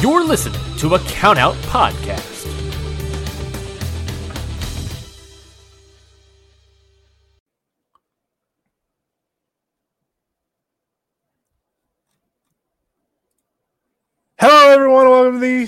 [0.00, 2.46] You're listening to a Count Out Podcast.
[14.38, 15.10] Hello, everyone.
[15.10, 15.66] Welcome to the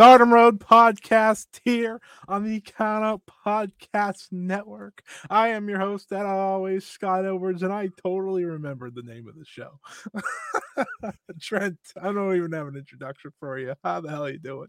[0.00, 5.02] Stardom Road podcast here on the Count Out Podcast Network.
[5.28, 9.34] I am your host, as always, Scott Edwards, and I totally remembered the name of
[9.34, 9.78] the show.
[11.42, 13.74] Trent, I don't even have an introduction for you.
[13.84, 14.68] How the hell are you doing?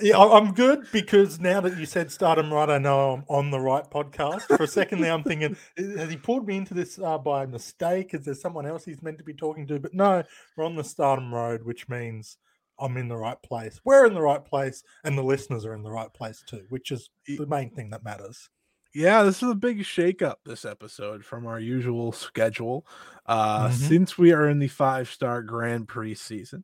[0.00, 3.60] yeah, I'm good because now that you said Stardom Right, I know I'm on the
[3.60, 4.44] right podcast.
[4.56, 8.14] For a second there, I'm thinking, has he pulled me into this uh, by mistake?
[8.14, 9.78] Is there someone else he's meant to be talking to?
[9.78, 10.22] But no,
[10.56, 12.38] we're on the Stardom Road, which means
[12.78, 13.80] I'm in the right place.
[13.84, 16.90] We're in the right place, and the listeners are in the right place too, which
[16.90, 18.48] is the main thing that matters.
[18.94, 22.86] Yeah, this is a big shakeup this episode from our usual schedule.
[23.26, 23.72] Uh, Mhm.
[23.72, 26.62] Since we are in the five star Grand Prix season,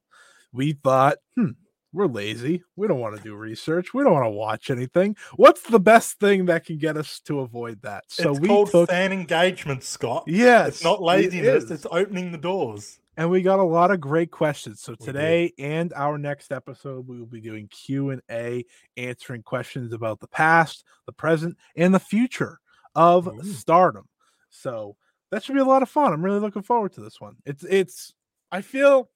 [0.52, 1.50] we thought, hmm,
[1.92, 2.62] we're lazy.
[2.76, 3.92] We don't want to do research.
[3.92, 5.16] We don't want to watch anything.
[5.34, 8.04] What's the best thing that can get us to avoid that?
[8.06, 10.22] So it's we called took, fan engagement, Scott.
[10.28, 11.70] yes, It's not laziness, is.
[11.72, 12.99] it's opening the doors.
[13.20, 14.80] And we got a lot of great questions.
[14.80, 18.64] So today and our next episode, we will be doing Q and A,
[18.96, 22.60] answering questions about the past, the present, and the future
[22.94, 23.42] of Ooh.
[23.44, 24.08] Stardom.
[24.48, 24.96] So
[25.30, 26.14] that should be a lot of fun.
[26.14, 27.36] I'm really looking forward to this one.
[27.44, 28.14] It's it's.
[28.50, 29.10] I feel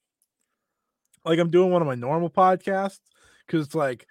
[1.25, 2.99] like I'm doing one of my normal podcasts
[3.47, 4.05] because it's like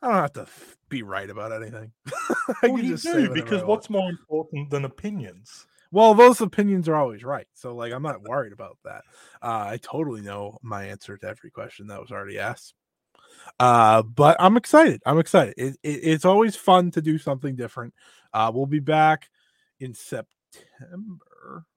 [0.00, 0.46] I don't have to
[0.88, 1.92] be right about anything.
[2.62, 5.66] I Well, you do because what's more important than opinions?
[5.90, 7.46] Well, those opinions are always right.
[7.54, 9.02] So, like, I'm not worried about that.
[9.42, 12.74] Uh, I totally know my answer to every question that was already asked.
[13.58, 15.00] Uh, but I'm excited.
[15.06, 15.54] I'm excited.
[15.56, 17.94] It, it, it's always fun to do something different.
[18.32, 19.30] Uh, we'll be back
[19.80, 20.28] in September.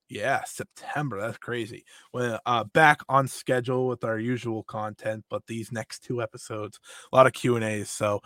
[0.10, 1.22] Yeah, September.
[1.22, 1.86] That's crazy.
[2.12, 6.80] When uh, back on schedule with our usual content, but these next two episodes,
[7.12, 7.90] a lot of Q and A's.
[7.90, 8.20] So,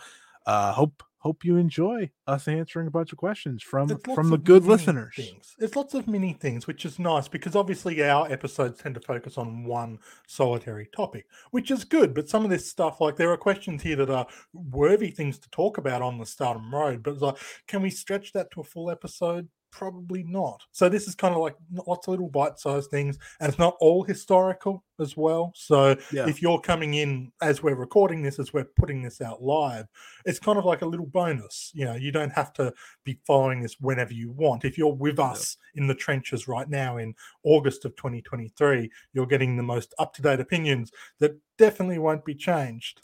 [0.46, 4.38] uh, hope hope you enjoy us answering a bunch of questions from It's from the
[4.38, 5.16] good listeners.
[5.16, 5.56] Things.
[5.58, 9.36] It's lots of mini things, which is nice because obviously our episodes tend to focus
[9.36, 9.98] on one
[10.28, 12.14] solitary topic, which is good.
[12.14, 15.50] But some of this stuff, like there are questions here that are worthy things to
[15.50, 18.88] talk about on the Stardom Road, but like, can we stretch that to a full
[18.88, 19.48] episode?
[19.70, 20.62] Probably not.
[20.72, 21.54] So this is kind of like
[21.86, 25.52] lots of little bite-sized things, and it's not all historical as well.
[25.54, 26.26] So Yeah.
[26.28, 29.86] if you're coming in as we're recording this, as we're putting this out live,
[30.24, 31.72] it's kind of like a little bonus.
[31.74, 32.72] You know, you don't have to
[33.04, 34.64] be following this whenever you want.
[34.64, 39.56] If you're with us in the trenches right now in August of 2023, you're getting
[39.56, 43.02] the most up to date opinions that definitely won't be changed.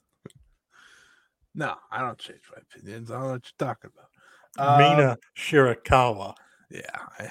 [1.55, 3.11] No, I don't change my opinions.
[3.11, 4.09] I don't know what you're talking about.
[4.59, 6.35] Um, Mina Shirakawa.
[6.73, 7.29] Yeah, I,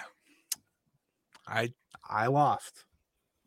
[1.47, 1.73] I,
[2.07, 2.85] I lost,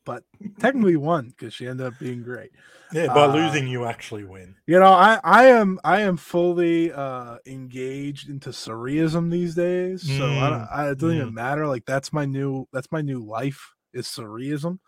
[0.05, 0.25] but
[0.59, 2.51] technically won because she ended up being great.
[2.93, 4.55] Yeah, by uh, losing, you actually win.
[4.67, 10.03] You know, I, I am, I am fully uh engaged into surrealism these days.
[10.03, 11.23] So I, don't, Mm, I, it doesn't mm.
[11.23, 11.67] even matter.
[11.67, 14.79] Like that's my new, that's my new life is surrealism.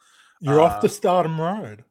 [0.40, 1.84] You're off uh, the Stardom Road.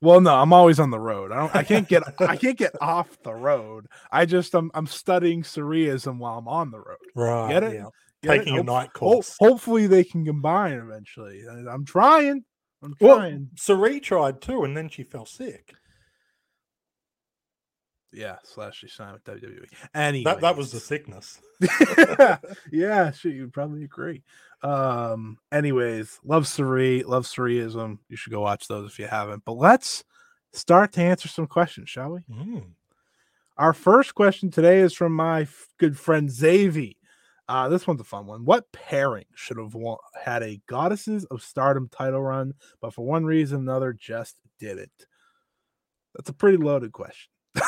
[0.00, 1.32] Well, no, I'm always on the road.
[1.32, 1.56] I don't.
[1.56, 2.04] I can't get.
[2.20, 3.86] I can't get off the road.
[4.12, 4.54] I just.
[4.54, 4.70] I'm.
[4.74, 6.98] I'm studying surrealism while I'm on the road.
[7.16, 7.48] Right.
[7.50, 7.74] Get it?
[7.74, 7.86] Yeah.
[8.22, 8.38] Get it?
[8.38, 9.36] Taking a night ho- course.
[9.38, 11.42] hopefully, they can combine eventually.
[11.48, 12.44] I'm trying.
[12.82, 13.50] I'm Well, trying.
[13.56, 15.74] Sareee tried too, and then she fell sick.
[18.12, 18.36] yeah.
[18.44, 19.66] Slash she signed with WWE.
[19.94, 21.40] Anyway, That that was the sickness.
[22.72, 24.22] yeah, sure, you'd probably agree.
[24.62, 27.98] Um, anyways, love Sareee, love Suriism.
[28.08, 29.44] You should go watch those if you haven't.
[29.44, 30.04] But let's
[30.52, 32.20] start to answer some questions, shall we?
[32.30, 32.64] Mm.
[33.56, 36.96] Our first question today is from my f- good friend Xavi.
[37.48, 38.44] Uh, this one's a fun one.
[38.44, 43.24] What pairing should have won- had a Goddesses of Stardom title run, but for one
[43.24, 45.06] reason or another just didn't?
[46.14, 47.30] That's a pretty loaded question.
[47.56, 47.62] It-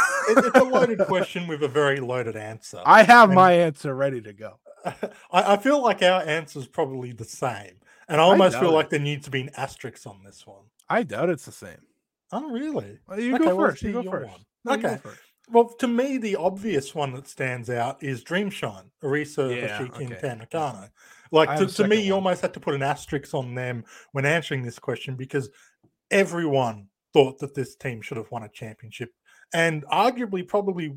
[0.44, 2.80] it's a loaded question with a very loaded answer.
[2.84, 4.58] I have And- my answer ready to go.
[4.84, 4.94] I,
[5.32, 8.70] I feel like our answer is probably the same, and I I almost doubt feel
[8.70, 8.74] it.
[8.74, 10.64] like there needs to be an asterisk on this one.
[10.88, 11.80] I doubt it's the same.
[12.32, 12.98] Oh, really?
[13.08, 14.32] Well, you Okay, go well, let's 1st You go first.
[14.64, 14.96] No, you go Okay.
[15.02, 15.20] first.
[15.52, 20.12] Well, to me, the obvious one that stands out is Dreamshine, Arisa, Yeah, Hoshiki, and
[20.12, 20.20] okay.
[20.20, 20.88] Tam Nakano.
[21.32, 24.26] Like to, to me, second you almost had to put an asterisk on them when
[24.26, 25.50] answering this question because
[26.10, 29.12] everyone thought that this team should have won a championship,
[29.52, 30.96] and arguably, probably,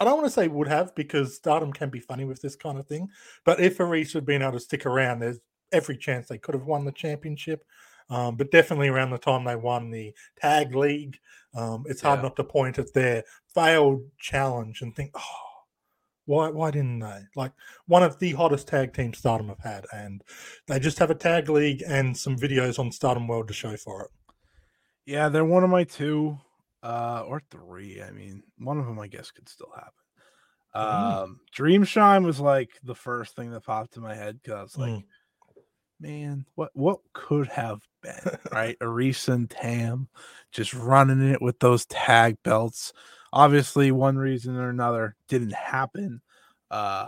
[0.00, 2.78] I don't want to say would have because Stardom can be funny with this kind
[2.78, 3.08] of thing.
[3.44, 5.40] But if Arisa had been able to stick around, there's
[5.72, 7.64] every chance they could have won the championship.
[8.10, 11.18] Um, but definitely around the time they won the tag league,
[11.58, 12.22] um, it's hard Yeah.
[12.24, 13.24] not to point at their
[13.54, 15.44] failed challenge and think, oh,
[16.26, 17.20] why why didn't they?
[17.36, 17.52] Like
[17.86, 20.22] one of the hottest tag teams Stardom have had, and
[20.66, 24.04] they just have a tag league and some videos on Stardom World to show for
[24.04, 24.10] it.
[25.06, 26.38] Yeah, they're one of my two.
[26.82, 28.00] uh, or three.
[28.02, 29.92] I mean, one of them I guess could still happen.
[30.76, 31.22] Mm.
[31.22, 34.92] Um, Dream Shine was like the first thing that popped in my head because like,
[34.92, 35.04] Mm.
[36.00, 38.78] Man, what what could have been, right?
[38.82, 40.08] Arisa and Tam
[40.52, 42.92] just running it with those tag belts.
[43.32, 46.20] Obviously, one reason or another didn't happen.
[46.70, 47.06] Uh,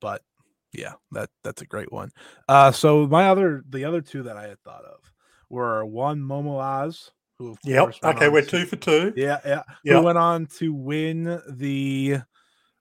[0.00, 0.22] but
[0.72, 2.10] yeah, that that's a great one.
[2.48, 5.12] Uh, so my other the other two that I had thought of
[5.48, 7.94] were one Momo Oz, who of Yep.
[8.04, 9.12] Okay, we're to- two for two.
[9.16, 9.62] yeah, yeah.
[9.84, 9.96] Yep.
[9.96, 12.18] Who went on to win the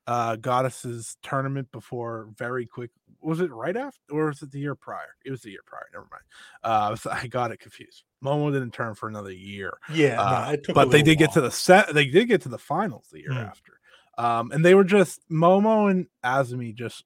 [0.07, 2.92] uh goddesses tournament before very quick.
[3.21, 5.15] Was it right after or was it the year prior?
[5.25, 5.86] It was the year prior.
[5.94, 6.24] Never mind.
[6.63, 8.04] Uh so I got it confused.
[8.24, 9.77] Momo didn't turn for another year.
[9.94, 12.57] Yeah, Uh, no, but they did get to the set they did get to the
[12.57, 13.48] finals the year Mm.
[13.50, 13.80] after.
[14.18, 17.03] Um and they were just Momo and Azumi just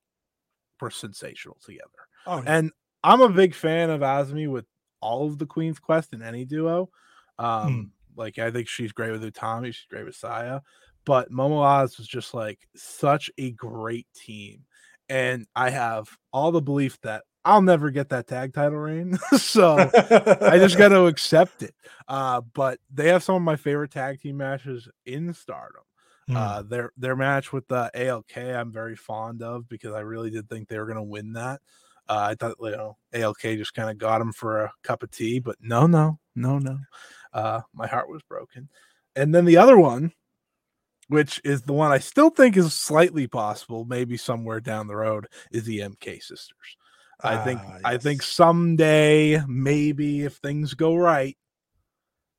[0.80, 1.90] were sensational together.
[2.26, 2.44] Oh, yeah.
[2.58, 2.72] And
[3.04, 4.66] I'm a big fan of Azumi with
[5.02, 6.90] all of the Queen's Quest in any duo.
[7.40, 10.60] Um, like I think she's great with Utami, she's great with Saya,
[11.06, 14.66] but Momo Oz was just like such a great team.
[15.10, 19.18] And I have all the belief that I'll never get that tag title reign.
[19.38, 21.74] so I just got to accept it.
[22.08, 25.84] Uh, but they have some of my favorite tag team matches in Stardom.
[26.30, 26.36] Mm.
[26.38, 30.48] Uh, their their match with the ALK, I'm very fond of because I really did
[30.48, 31.62] think they were going to win that.
[32.08, 35.12] Uh, I thought you know ALK just kind of got them for a cup of
[35.12, 36.78] tea, but no, no, no, no.
[37.34, 38.70] Uh, my heart was broken.
[39.16, 40.14] And then the other one,
[41.12, 45.28] which is the one I still think is slightly possible, maybe somewhere down the road,
[45.52, 46.78] is the MK sisters.
[47.24, 51.38] I think Ah, I think someday, maybe if things go right,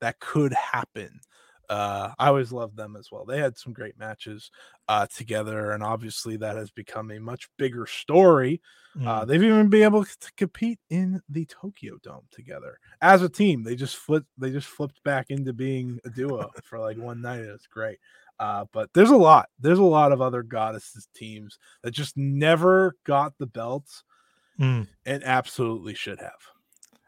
[0.00, 1.20] that could happen.
[1.68, 3.24] Uh, I always loved them as well.
[3.24, 4.50] They had some great matches
[4.88, 8.60] uh, together, and obviously that has become a much bigger story.
[9.06, 9.26] Uh, Mm.
[9.26, 13.62] they've even been able to compete in the Tokyo Dome together as a team.
[13.62, 14.26] They just flipped.
[14.36, 17.40] They just flipped back into being a duo for like one night.
[17.40, 17.98] It's great.
[18.42, 19.48] Uh, but there's a lot.
[19.60, 24.02] There's a lot of other goddesses teams that just never got the belts
[24.60, 24.86] Mm.
[25.06, 26.40] and absolutely should have.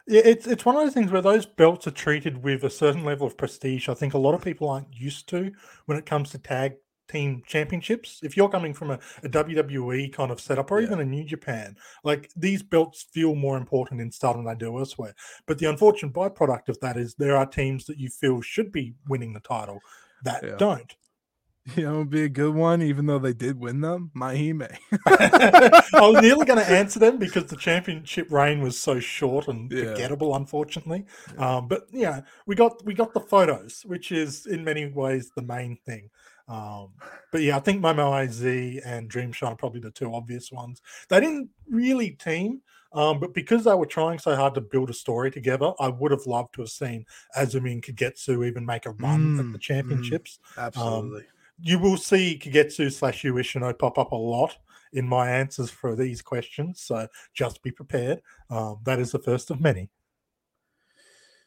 [0.06, 3.04] Yeah, it's it's one of those things where those belts are treated with a certain
[3.04, 3.88] level of prestige.
[3.88, 5.50] I think a lot of people aren't used to
[5.86, 6.74] when it comes to tag
[7.08, 8.20] team championships.
[8.22, 10.86] If you're coming from a, a WWE kind of setup or Yeah.
[10.86, 14.78] even a New Japan, like these belts feel more important in Stardom than they do
[14.78, 15.14] elsewhere.
[15.46, 18.94] But the unfortunate byproduct of that is there are teams that you feel should be
[19.08, 19.80] winning the title
[20.24, 20.56] that Yeah.
[20.56, 20.94] don't.
[21.76, 24.10] You know, be a good one, even though they did win them.
[24.14, 24.76] Mahime.
[25.06, 29.72] I was nearly going to answer them because the championship reign was so short and
[29.72, 29.80] Yeah.
[29.80, 31.06] forgettable, unfortunately.
[31.38, 35.42] Um, but yeah, we got we got the photos, which is in many ways the
[35.42, 36.10] main thing.
[36.48, 36.92] Um,
[37.32, 40.82] but yeah, I think Momo Az and Dreamshine are probably the two obvious ones.
[41.08, 42.60] They didn't really team,
[42.92, 46.10] um, but because they were trying so hard to build a story together, I would
[46.10, 49.58] have loved to have seen Azumi and Kagetsu even make a run at Mm, the
[49.58, 49.60] mm.
[49.60, 51.24] championships Absolutely.
[51.60, 54.56] You will see Kagetsu slash Uishino pop up a lot
[54.92, 56.80] in my answers for these questions.
[56.80, 58.20] So just be prepared.
[58.50, 59.90] Um, that is the first of many.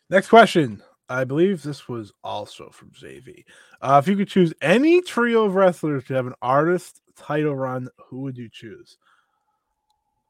[0.10, 0.82] Next question.
[1.10, 3.46] I believe this was also from Xavi.
[3.82, 7.88] Uh, if you could choose any trio of wrestlers to have an artist title run,
[7.98, 8.98] who would you choose?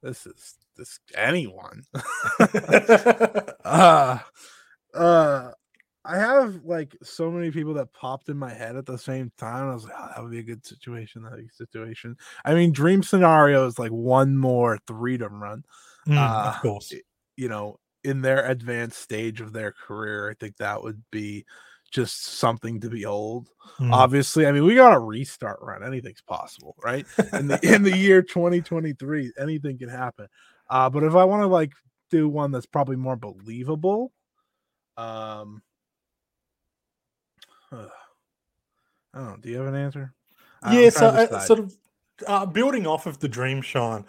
[0.03, 1.83] This is this anyone.
[3.65, 4.19] uh
[4.93, 5.51] uh
[6.07, 9.69] I have like so many people that popped in my head at the same time.
[9.69, 11.21] I was like, oh, that would be a good situation.
[11.23, 12.15] That would be a good situation.
[12.45, 15.63] I mean, dream scenario is like one more to run.
[16.07, 16.93] Mm, Uh, of course.
[17.35, 21.45] you know, in their advanced stage of their career, I think that would be
[21.91, 23.49] just something to behold.
[23.79, 23.91] Mm.
[23.93, 25.83] Obviously, I mean, we got a restart run.
[25.83, 27.05] Anything's possible, right?
[27.33, 30.27] In the in the year 2023, anything can happen.
[30.69, 31.73] Uh, but if I want to like
[32.09, 34.13] do one that's probably more believable,
[34.95, 35.61] um,
[39.13, 39.37] I don't know.
[39.41, 40.13] Do you have an answer?
[40.71, 41.73] Yeah, so uh, sort of
[42.25, 44.05] uh, building off of the Dream Shine,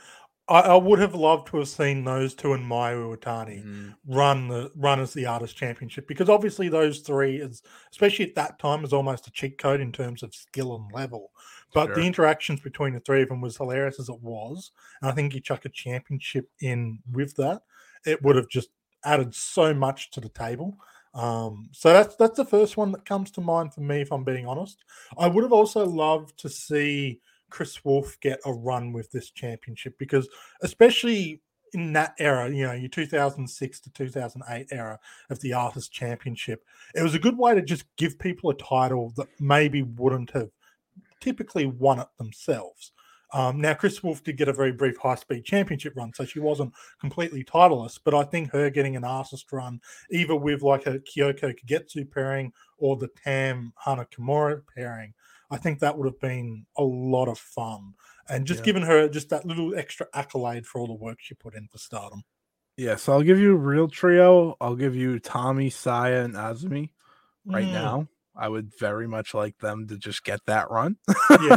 [0.49, 3.95] I, I would have loved to have seen those two and Mayu Iwatani Mhm.
[4.07, 7.63] run the run as the artist championship because obviously those three is
[7.93, 11.33] especially at that time is almost a cheat code in terms of skill and level
[11.75, 14.71] but the interactions between the three of them was hilarious as it was
[15.03, 17.61] and i think you chuck a championship in with that
[18.07, 18.71] it would have just
[19.05, 20.79] added so much to the table
[21.19, 24.25] um, so that's that's the first one that comes to mind for me if i'm
[24.25, 24.85] being honest
[25.19, 27.21] i would have also loved to see
[27.51, 30.29] Kris Wolf get a run with this championship because
[30.63, 31.41] especially
[31.75, 34.99] in that era, you know, your 2006 to 2008 era
[35.31, 39.13] of the Artist Championship, it was a good way to just give people a title
[39.17, 40.51] that maybe wouldn't have
[41.21, 42.93] typically won it themselves.
[43.33, 46.41] Um, now, Kris Wolf did get a very brief high speed championship run, so she
[46.41, 49.81] wasn't completely titleless, But I think her getting an artist run,
[50.11, 55.13] either with like a Kyoko Kagetsu pairing or the Tam Hana Kimura pairing,
[55.51, 57.95] I think that would have been a lot of fun.
[58.31, 58.65] And just Yeah.
[58.67, 61.79] giving her just that little extra accolade for all the work she put in for
[61.79, 62.23] stardom.
[62.77, 64.57] Yeah, so I'll give you a real trio.
[64.61, 66.91] I'll give you Tommy, Saya, and Azumi
[67.45, 68.09] right Mm, now.
[68.37, 70.97] I would very much like them to just get that run.
[71.09, 71.57] Yeah.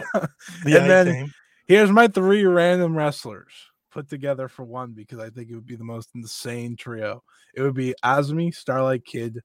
[0.63, 1.33] The And then- A-team.
[1.71, 3.53] Here's my three random wrestlers
[3.93, 7.23] put together for one because I think it would be the most insane trio.
[7.55, 9.39] It would be Azumi, Starlight Kid,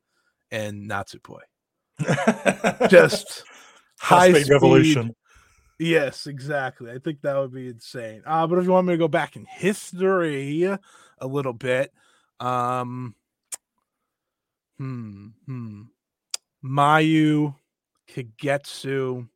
[0.51, 1.43] and Natsupoi.
[2.91, 3.45] Just
[4.01, 5.15] high High-speed speed revolution.
[5.79, 6.91] Yes, exactly.
[6.91, 8.23] I think that would be insane.
[8.27, 11.93] Uh, but if you want me to go back in history a little bit,
[12.41, 13.15] um,
[14.79, 15.83] hmm, hmm,
[16.65, 17.55] Mayu,
[18.13, 19.29] Kagetsu,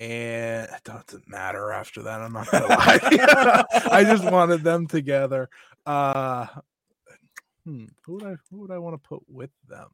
[0.00, 2.20] and it doesn't matter after that.
[2.20, 3.64] I'm not gonna lie.
[3.90, 5.48] I just wanted them together.
[5.86, 6.46] Uh,
[7.64, 9.88] hmm, who would I who would I want to put with them?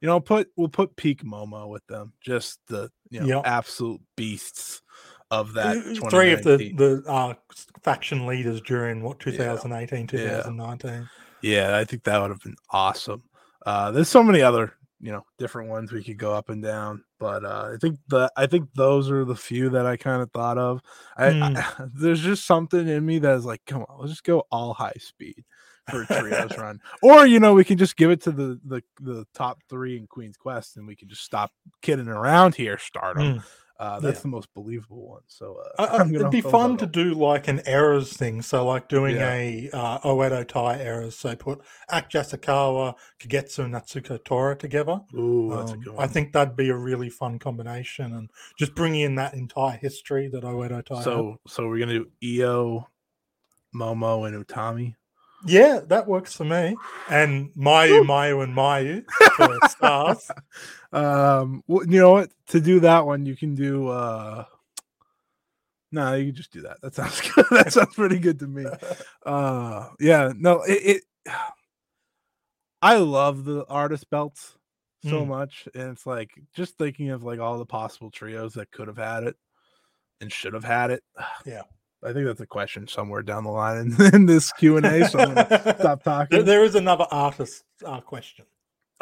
[0.00, 2.12] You know, put we'll put Peak Momo with them.
[2.20, 3.42] Just the you know Yep.
[3.46, 4.82] absolute beasts
[5.30, 5.76] of that.
[5.76, 7.34] Uh, Three of the, the uh,
[7.84, 10.42] faction leaders during what 2018, Yeah.
[10.42, 11.08] 2019.
[11.42, 13.22] Yeah, I think that would have been awesome.
[13.64, 17.02] Uh, there's so many other, you know, different ones we could go up and down,
[17.18, 20.30] but uh, I think the I think those are the few that I kind of
[20.32, 20.80] thought of.
[21.16, 24.44] I, I- there's just something in me that is like, come on, let's just go
[24.50, 25.44] all high speed
[25.90, 28.82] for a trios run, or you know, we can just give it to the the
[29.00, 31.50] the top three in Queen's Quest, and we can just stop
[31.82, 32.76] kidding around here.
[32.78, 33.36] Stardom.
[33.38, 33.42] Mm.
[33.80, 34.22] Uh, that's Yeah.
[34.22, 35.22] the most believable one.
[35.26, 38.42] So Uh, it'd be fun to do like an errors thing.
[38.42, 39.32] So, like doing Yeah.
[39.32, 41.16] a uh, Oedo Tai errors.
[41.16, 45.00] So, put Act Yasukawa, Kagetsu, and Natsuko Tora together.
[45.14, 49.32] Ooh, Um, I think that'd be a really fun combination, and just bringing in that
[49.32, 50.96] entire history that Oedo Tai.
[50.96, 51.04] had.
[51.04, 52.86] So, so we're gonna do Io,
[53.74, 54.96] Momo, and Utami.
[55.46, 56.76] Yeah, that works for me.
[57.08, 59.04] And Mayu, Mayu, and Mayu
[59.36, 60.30] for stars.
[60.92, 62.32] Um, well, you know what?
[62.48, 63.86] To do that one, you can do.
[63.86, 64.44] uh
[65.92, 66.80] No, you can just do that.
[66.82, 67.44] That sounds good.
[67.52, 68.66] that sounds pretty good to me.
[69.24, 71.02] Uh, yeah, no, it.
[71.26, 71.32] it
[72.82, 74.56] I love the artist belts
[75.04, 75.28] so Mm.
[75.28, 78.98] much, and it's like just thinking of like all the possible trios that could have
[78.98, 79.36] had it
[80.20, 81.04] and should have had it.
[81.46, 81.62] Yeah.
[82.02, 85.06] I think that's a question somewhere down the line in, in this Q and A.
[85.08, 86.44] So I'm gonna stop There, talking.
[86.44, 88.46] there is another artist uh, question.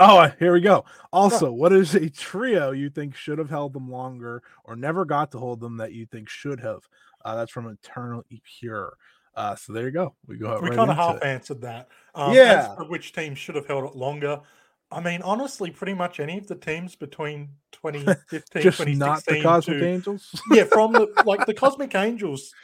[0.00, 0.84] Oh, here we go.
[1.12, 5.32] Also, what is a trio you think should have held them longer or never got
[5.32, 6.82] to hold them that you think should have?
[7.24, 8.24] Uh, that's from Eternal
[8.60, 8.94] Pure.
[9.34, 10.14] Uh, so there you go.
[10.26, 11.22] We go we right kind of half it.
[11.24, 11.88] answered that.
[12.14, 12.74] Um, Yeah.
[12.88, 14.40] Which team should have held it longer?
[14.90, 19.42] I mean, honestly, pretty much any of the teams between 2015, Just 2016 not the
[19.42, 20.42] Cosmic to, Angels.
[20.52, 22.54] yeah, from the like the Cosmic Angels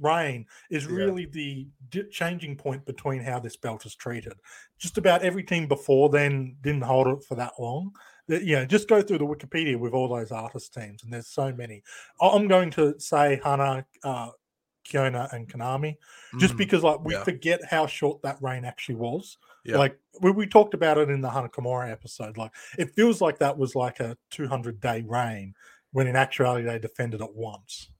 [0.00, 0.92] reign is Yeah.
[0.92, 4.34] really the di- changing point between how this belt is treated.
[4.78, 7.92] Just about every team before then didn't hold it for that long.
[8.26, 11.82] Know, just go through the Wikipedia with all those artist teams, and there's so many.
[12.20, 14.30] I'm going to say Hana, uh,
[14.88, 15.96] Kyona, and Konami,
[16.38, 16.58] just Mhm.
[16.58, 17.24] because like we yeah.
[17.24, 19.36] forget how short that reign actually was.
[19.64, 19.76] Yeah.
[19.78, 22.36] Like we, we talked about it in the Hana Kimura episode.
[22.38, 25.54] Like it feels like that was like a 200 day reign,
[25.92, 27.90] when in actuality they defended it once.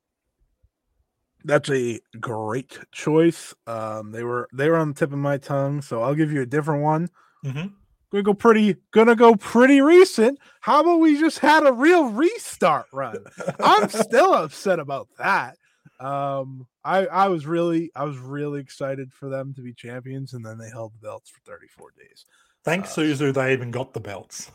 [1.44, 3.54] That's a great choice.
[3.66, 6.40] Um, they were they were on the tip of my tongue, so I'll give you
[6.42, 7.10] a different one.
[7.42, 7.66] hmm
[8.12, 10.38] Gonna go pretty, gonna go pretty recent.
[10.60, 13.24] How about we just had a real restart run?
[13.60, 15.56] I'm still upset about that.
[15.98, 20.44] Um, I I was really I was really excited for them to be champions, and
[20.46, 22.24] then they held the belts for 34 days.
[22.64, 24.50] Thanks, Uh, Suzu, they even got the belts.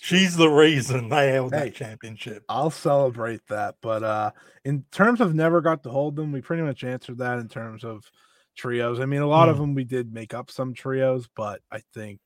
[0.00, 1.64] She's the reason they held Hey.
[1.70, 2.44] that championship.
[2.48, 3.76] I'll celebrate that.
[3.80, 4.30] But uh
[4.64, 7.84] in terms of never got to hold them, we pretty much answered that in terms
[7.84, 8.04] of
[8.56, 9.00] trios.
[9.00, 9.62] I mean, a lot of Hmm.
[9.62, 12.20] them we did make up some trios, but I think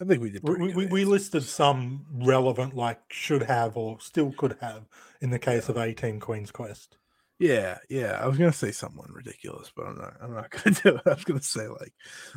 [0.00, 0.42] I think we did.
[0.42, 4.88] We, we, we- we listed some relevant, like should have or still could have
[5.20, 6.96] in the case of 18 Queen's Quest.
[7.40, 8.20] Yeah, yeah.
[8.22, 10.14] I was gonna say someone ridiculous, but I'm not.
[10.20, 11.02] I'm not gonna do it.
[11.06, 11.92] I was gonna say like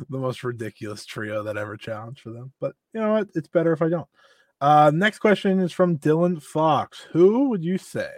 [0.08, 2.52] the most ridiculous trio that ever challenged for them.
[2.58, 3.28] But you know what?
[3.34, 4.08] It's better if I don't.
[4.62, 7.06] Uh, next question is from Dylan Fox.
[7.12, 8.10] Who would you say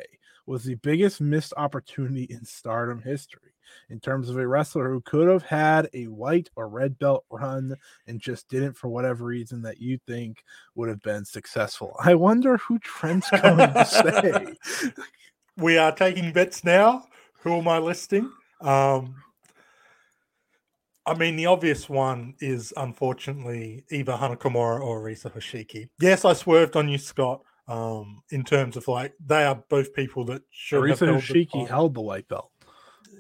[0.47, 3.51] was the biggest missed opportunity in Stardom history
[3.91, 7.75] in terms of a wrestler who could have had a white or red belt run
[8.07, 10.45] and just didn't for whatever reason that you think
[10.77, 11.97] would have been successful?
[11.99, 13.85] I wonder who Trent's going to
[14.85, 14.93] say.
[15.57, 17.07] We are taking bets now.
[17.43, 18.31] Who am I listing?
[18.61, 19.17] Um,
[21.07, 25.89] I mean, the obvious one is unfortunately either Hana Kimura or Risa Hoshiki.
[26.01, 27.43] Yes, I swerved on you, Scott.
[27.69, 31.51] Um, in terms of like they are both people that should have held the Hoshiki
[31.51, 31.67] title.
[31.67, 32.51] held the white belt.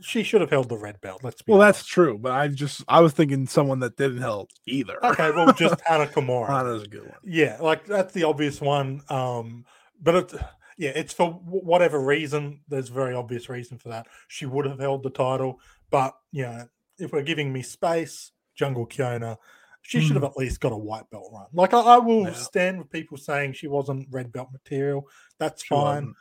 [0.02, 1.24] She should have held the red belt.
[1.24, 1.78] Let's be Well, honest.
[1.80, 5.04] that's true, but I just I was thinking someone that didn't held either.
[5.04, 5.30] okay.
[5.32, 6.46] Well, just Hana Kimura.
[6.48, 7.18] Hana's a good one.
[7.24, 9.00] Yeah, like that's the obvious one.
[9.08, 9.64] Um,
[10.00, 10.32] but it,
[10.76, 12.60] yeah, it's for whatever reason.
[12.68, 14.06] There's a very obvious reason for that.
[14.28, 16.68] She would have held the title, but you know,
[16.98, 19.36] if we're giving me space, Jungle Kyona,
[19.82, 21.46] she should have at least got a white belt run.
[21.52, 22.26] Like I, I will Hmm.
[22.28, 22.32] Yeah.
[22.34, 25.08] stand with people saying she wasn't red belt material.
[25.38, 25.84] That's She fine.
[25.84, 26.16] wasn't.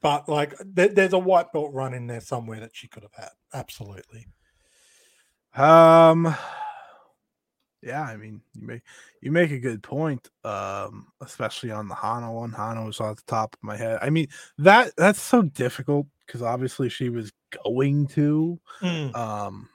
[0.00, 3.12] But like, there, there's a white belt run in there somewhere that she could have
[3.14, 3.30] had.
[3.52, 4.28] Absolutely.
[5.56, 6.34] Um,
[7.82, 8.82] yeah, I mean, you make
[9.20, 10.28] you make a good point.
[10.44, 12.52] Um, especially on the Hana one.
[12.52, 13.98] Hana was off the top of my head.
[14.02, 17.32] I mean, that that's so difficult because obviously she was
[17.64, 18.60] going to.
[18.82, 19.68] Mm, Um,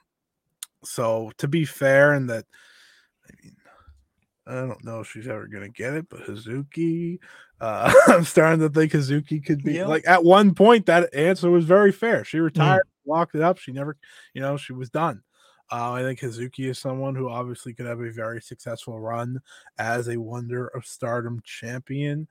[0.83, 2.45] so to be fair, and that,
[3.27, 3.55] I mean,
[4.47, 7.17] I don't know if she's ever gonna get it, but Hazuki,
[7.59, 9.87] uh, I'm starting to think Hazuki could be Yeah.
[9.87, 12.23] like at one point that answer was very fair.
[12.23, 13.57] She retired, locked it up.
[13.57, 13.97] She never,
[14.35, 15.23] you know, she was done.
[15.71, 19.41] Uh, I think Hazuki is someone who obviously could have a very successful run
[19.77, 22.27] as a Wonder of Stardom champion.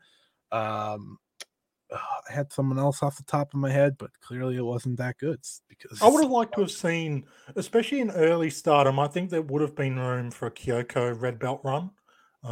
[0.53, 1.19] Um,
[1.93, 5.19] I had someone else off the top of my head, but clearly it wasn't that
[5.19, 7.25] good because I would have liked to have seen,
[7.57, 11.39] especially in early stardom, I think there would have been room for a Kyoko red
[11.39, 11.91] belt run.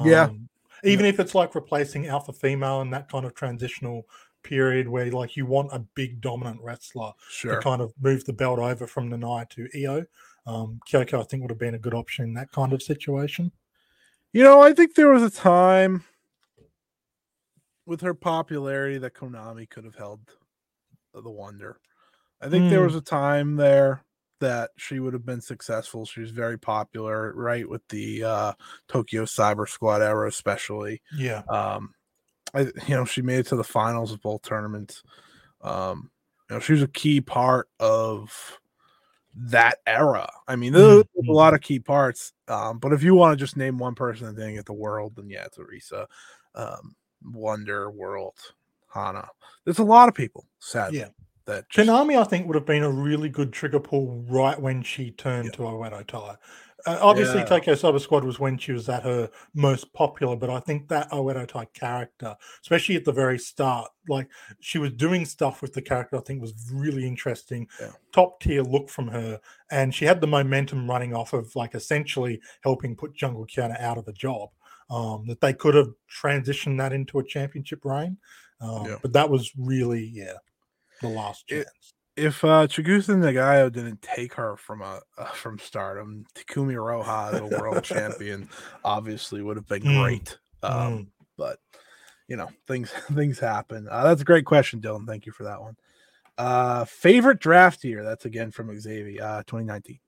[0.04, 0.24] Yeah.
[0.24, 0.48] Um,
[0.84, 4.06] Even if it's like replacing alpha female in that kind of transitional
[4.42, 7.56] period where like you want a big dominant wrestler sure.
[7.56, 10.04] to kind of move the belt over from Nanae to Io.
[10.46, 13.52] Um, Kyoko, I think, would have been a good option in that kind of situation.
[14.32, 16.04] You know, I think there was a time
[17.86, 20.20] with her popularity that Konami could have held
[21.14, 21.80] the Wonder.
[22.40, 22.86] I think there Hmm.
[22.86, 24.04] was a time there
[24.40, 26.04] that she would have been successful.
[26.04, 28.52] She was very popular, right, with the uh,
[28.88, 31.00] Tokyo Cyber Squad era, especially.
[31.16, 31.42] Yeah.
[31.48, 31.94] Um,
[32.54, 35.02] I, you know, she made it to the finals of both tournaments.
[35.60, 36.10] Um,
[36.50, 38.58] you know, she was a key part of
[39.34, 40.28] that era.
[40.48, 41.34] I mean, there was a Mhm.
[41.34, 42.32] lot of key parts.
[42.48, 45.14] Um, but if you want to just name one person and then get the world,
[45.16, 46.06] then yeah, it's Arisa,
[46.54, 48.38] um, Wonder, World,
[48.92, 49.28] Hana.
[49.64, 51.08] There's a lot of people, sadly, Yeah.
[51.46, 54.82] that just, Konami, I think, would have been a really good trigger pull right when
[54.82, 55.50] she turned Yeah.
[55.52, 56.36] to Oedo Tai.
[56.86, 57.44] Uh, obviously, Yeah.
[57.44, 61.10] Tokyo Cyber Squad was when she was at her most popular, but I think that
[61.10, 64.28] Oedo Tai character, especially at the very start, like
[64.60, 67.68] she was doing stuff with the character, I think was really interesting.
[67.80, 67.92] Yeah.
[68.12, 69.40] Top tier look from her,
[69.70, 73.98] and she had the momentum running off of like essentially helping put Jungle Kyona out
[73.98, 74.50] of the job.
[74.90, 75.88] Um, that they could have
[76.22, 78.18] transitioned that into a championship reign,
[78.60, 78.96] um, Yeah.
[79.00, 80.34] but that was really yeah
[81.00, 81.94] the last It- chance.
[82.16, 87.46] If uh Chigusa Nagayo didn't take her from a uh, from stardom, Takumi Iroha, the
[87.46, 88.48] world champion,
[88.84, 89.94] obviously would have been Mm.
[89.94, 90.38] great.
[90.62, 91.06] Um, Mm.
[91.38, 91.58] but
[92.28, 95.60] you know things things happen uh, that's a great question dylan thank you for that
[95.60, 95.76] one
[96.38, 99.98] uh favorite draft year that's again from xavier uh 2019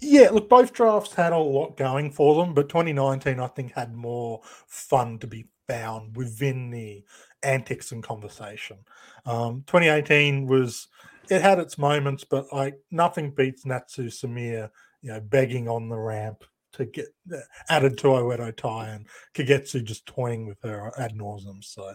[0.00, 3.94] Yeah, look, both drafts had a lot going for them, but 2019, I think, had
[3.94, 7.04] more fun to be found within the
[7.42, 8.78] antics and conversation.
[9.26, 10.88] Um, 2018 was,
[11.30, 14.70] it had its moments, but like nothing beats Natsu Sumire,
[15.02, 19.82] you know, begging on the ramp to get uh, added to Oedo Tai and Kagetsu
[19.84, 21.64] just toying with her ad nauseum.
[21.64, 21.94] So,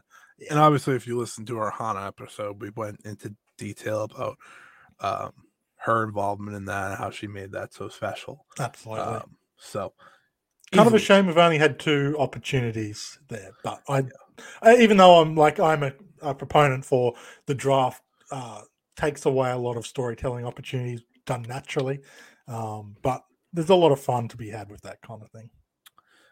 [0.49, 4.37] and obviously if you listen to our hana episode we went into detail about
[4.99, 5.31] um
[5.77, 9.03] her involvement in that and how she made that so special absolutely.
[9.03, 9.93] um so
[10.71, 14.03] kind of a shame we've only had two opportunities there but i, I
[14.77, 17.13] even though i'm like i'm a, a proponent for
[17.45, 18.61] the draft uh
[18.95, 21.99] takes away a lot of storytelling opportunities done naturally
[22.47, 25.49] um but there's a lot of fun to be had with that kind of thing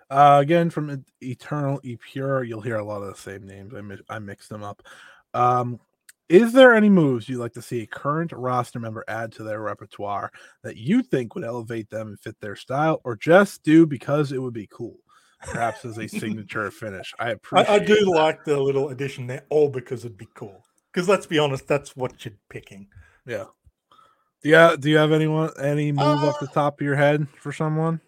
[0.09, 3.73] Uh, again, from Eternal Epure, you'll hear a lot of the same names.
[3.73, 4.81] I mi- I mixed them up.
[5.33, 5.79] Um,
[6.27, 9.61] is there any moves you'd like to see a current roster member add to their
[9.61, 10.31] repertoire
[10.63, 14.39] that you think would elevate them and fit their style, or just do because it
[14.41, 14.97] would be cool,
[15.49, 17.13] perhaps as a signature finish?
[17.19, 17.75] I I, appreciate.
[17.75, 18.12] I do that.
[18.13, 21.95] like the little addition there all because it'd be cool because let's be honest that's
[21.95, 22.89] what you're picking
[23.25, 23.45] Yeah.
[24.43, 27.27] Do you do you have anyone any move off Uh, the top of your head
[27.39, 28.01] for someone?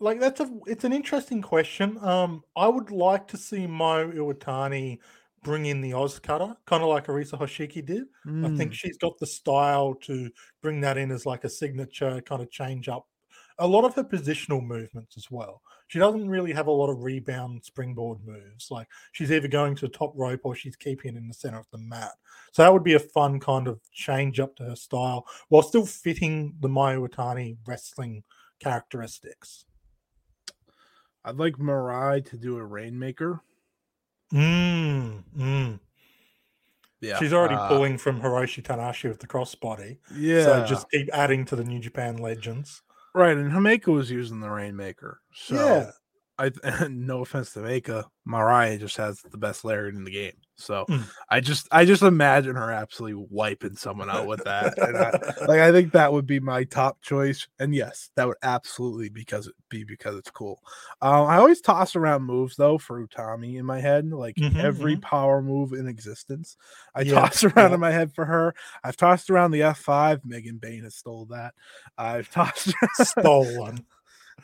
[0.00, 1.98] like that's a it's an interesting question.
[2.04, 4.98] Um, I would like to see Mo Iwatani
[5.42, 8.04] bring in the Oz cutter, kind of like Arisa Hoshiki did.
[8.42, 10.30] I think Mm, she's got the style to
[10.62, 13.06] bring that in as like a signature kind of change up.
[13.62, 15.62] A lot of her positional movements as well.
[15.86, 18.72] She doesn't really have a lot of rebound springboard moves.
[18.72, 21.60] Like she's either going to the top rope or she's keeping it in the center
[21.60, 22.10] of the mat.
[22.50, 25.86] So that would be a fun kind of change up to her style while still
[25.86, 28.24] fitting the Mayu Watani wrestling
[28.58, 29.64] characteristics.
[31.24, 33.42] I'd like Mirai to do a Rainmaker.
[34.34, 35.80] Mm, mm.
[37.00, 39.98] Yeah, She's already uh, pulling from Hiroshi Tanahashi with the crossbody.
[40.14, 42.82] Yeah, So just keep adding to the New Japan legends.
[43.14, 43.36] Right.
[43.36, 45.20] And Himeka was using the Rainmaker.
[45.34, 45.90] So yeah.
[46.38, 46.50] I
[46.90, 50.34] no offense to Maika, Mirai just has the best lariat in the game.
[50.62, 51.10] So Mm.
[51.28, 54.72] I just I just imagine her absolutely wiping someone out with that.
[54.80, 55.12] And I,
[55.46, 57.46] like I think that would be my top choice.
[57.58, 60.60] And yes, that would absolutely because it be because it's cool.
[61.00, 64.96] Um, I always toss around moves though for Utami in my head, like Mhm, every
[64.96, 66.56] power move in existence.
[66.94, 67.74] I Yeah, toss around yeah.
[67.74, 68.54] in my head for her.
[68.84, 70.24] I've tossed around the F5.
[70.24, 71.54] Megan Bayne has stole that.
[71.98, 73.86] I've tossed Stolen.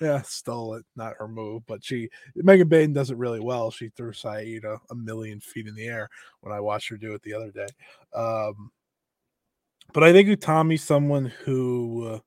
[0.01, 0.85] Yeah, stole it.
[0.97, 3.71] Not her move, but she Megan Bayne does it really well.
[3.71, 6.09] She threw Saida a million feet in the air
[6.41, 7.67] when I watched her do it the other day.
[8.15, 8.71] Um,
[9.93, 12.19] but I think Utami's someone who uh,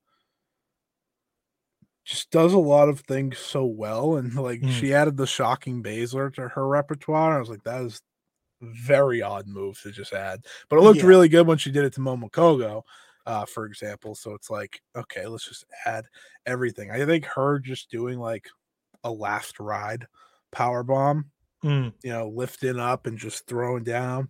[2.06, 4.70] just does a lot of things so well, and like Mm.
[4.72, 7.38] she added the shocking Baszler to her repertoire.
[7.38, 8.02] I was like, that is
[8.62, 11.08] a very odd move to just add, but it looked Yeah.
[11.08, 12.84] really good when she did it to Momo Kohgo
[13.26, 14.16] uh, for example.
[14.16, 16.06] So it's like, okay, let's just add
[16.46, 16.92] everything.
[16.92, 18.48] I think her just doing like
[19.04, 20.08] a last ride
[20.52, 21.32] power bomb,
[21.64, 21.94] Mm.
[22.04, 24.30] you know, lifting up and just throwing down.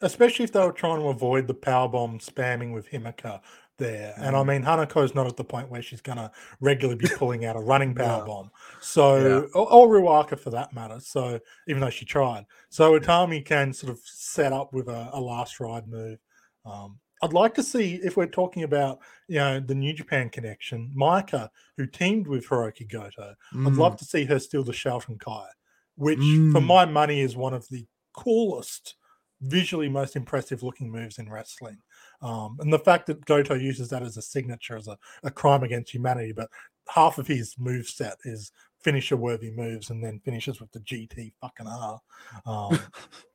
[0.00, 3.40] Especially if they were trying to avoid the power bomb spamming with Himeka
[3.78, 4.14] there.
[4.16, 4.46] And I Mm.
[4.46, 7.60] mean, Hanako's not at the point where she's going to regularly be pulling out a
[7.60, 8.26] running power No.
[8.26, 8.50] bomb.
[8.80, 10.98] So, or, or Ruaka for that matter.
[11.00, 12.46] So, even though she tried.
[12.70, 16.18] So, Utami can sort of set up with a, a last ride move.
[16.64, 20.92] Um, I'd like to see if we're talking about, you know, the New Japan connection,
[20.96, 23.34] Maika, who teamed with Hirooki Goto.
[23.54, 25.46] I'd love to see her steal the Shouten Kai,
[25.94, 26.66] which for Mm.
[26.66, 28.96] my money is one of the coolest,
[29.40, 31.78] visually most impressive looking moves in wrestling.
[32.20, 35.62] Um, and the fact that Goto uses that as a signature as a, a crime
[35.62, 36.50] against humanity, but
[36.88, 41.32] half of his move set is finisher worthy moves and then finishes with the GT
[41.40, 42.00] fucking R.
[42.46, 42.78] Um,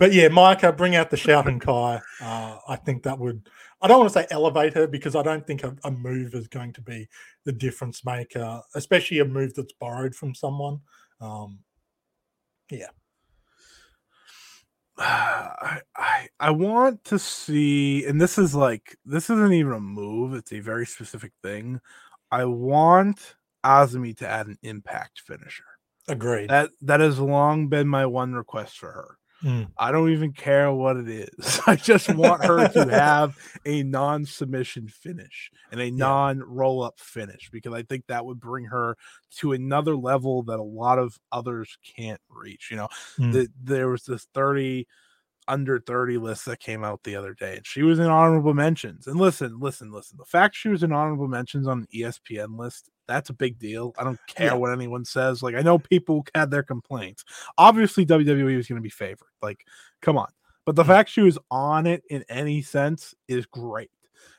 [0.00, 2.00] but yeah, Maika, bring out the Shouten Kai.
[2.22, 3.48] Uh, I think that would,
[3.82, 6.48] I don't want to say elevate her because I don't think a, a move is
[6.48, 7.06] going to be
[7.44, 10.80] the difference maker, especially a move that's borrowed from someone.
[11.20, 11.58] Um,
[12.70, 12.86] yeah.
[14.98, 20.34] I, I I want to see, and this is like this isn't even a move;
[20.34, 21.80] it's a very specific thing.
[22.30, 23.34] I want
[23.64, 25.64] Azumi to add an impact finisher.
[26.08, 26.48] agreed.
[26.48, 29.18] That that has long been my one request for her.
[29.42, 29.68] Mm.
[29.78, 31.60] I don't even care what it is.
[31.66, 37.82] I just want her to have a non-submission finish and a non-roll-up finish because I
[37.82, 38.96] think that would bring her
[39.38, 42.68] to another level that a lot of others can't reach.
[42.70, 43.32] You know, Mm.
[43.32, 44.86] the, there was this 30
[45.48, 49.06] under 30 list that came out the other day and she was in honorable mentions.
[49.06, 50.16] And listen, listen, listen.
[50.18, 53.58] The fact she was in honorable mentions on the E ESPN list, that's a big
[53.58, 53.92] deal.
[53.98, 54.54] I don't care Yeah.
[54.54, 55.42] what anyone says.
[55.42, 57.24] Like I know people had their complaints.
[57.58, 59.28] Obviously WWE was going to be favored.
[59.42, 59.66] Like
[60.00, 60.28] come on.
[60.66, 63.90] But the fact she was on it in any sense is great.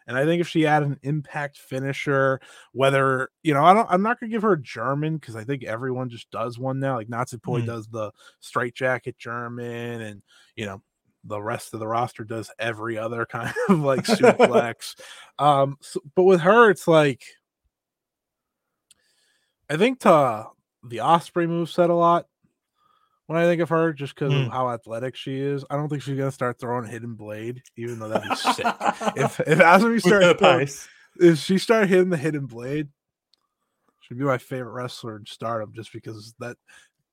[0.08, 2.40] And I think if she had an impact finisher,
[2.74, 5.64] whether you know, I don't, I'm not gonna give her a German because I think
[5.64, 6.96] everyone just does one now.
[6.96, 7.66] Like Natsupoi Mm.
[7.66, 10.22] does the straight jacket German, and
[10.56, 10.82] you know,
[11.24, 14.96] the rest of the roster does every other kind of like suplex.
[15.40, 17.24] um, so, but with her, it's like
[19.72, 20.48] I think to
[20.84, 22.28] the Ospreay move said a lot
[23.28, 24.48] when I think of her, just because Mm.
[24.48, 25.64] of how athletic she is.
[25.70, 28.66] I don't think she's gonna start throwing hidden blade, even though that'd be sick.
[29.16, 30.68] if if her starts throwing,
[31.20, 32.90] if she started hitting the hidden blade,
[34.02, 36.58] she'd be my favorite wrestler in Stardom, just because that.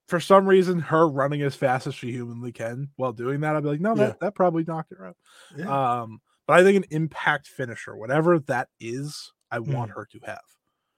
[0.09, 3.63] For some reason, her running as fast as she humanly can while doing that, I'd
[3.63, 4.07] be like, no, Yeah.
[4.07, 5.17] that, that probably knocked her out.
[5.55, 6.01] Yeah.
[6.01, 9.95] Um, but I think an impact finisher, whatever that is, I want Mm.
[9.97, 10.41] her to have.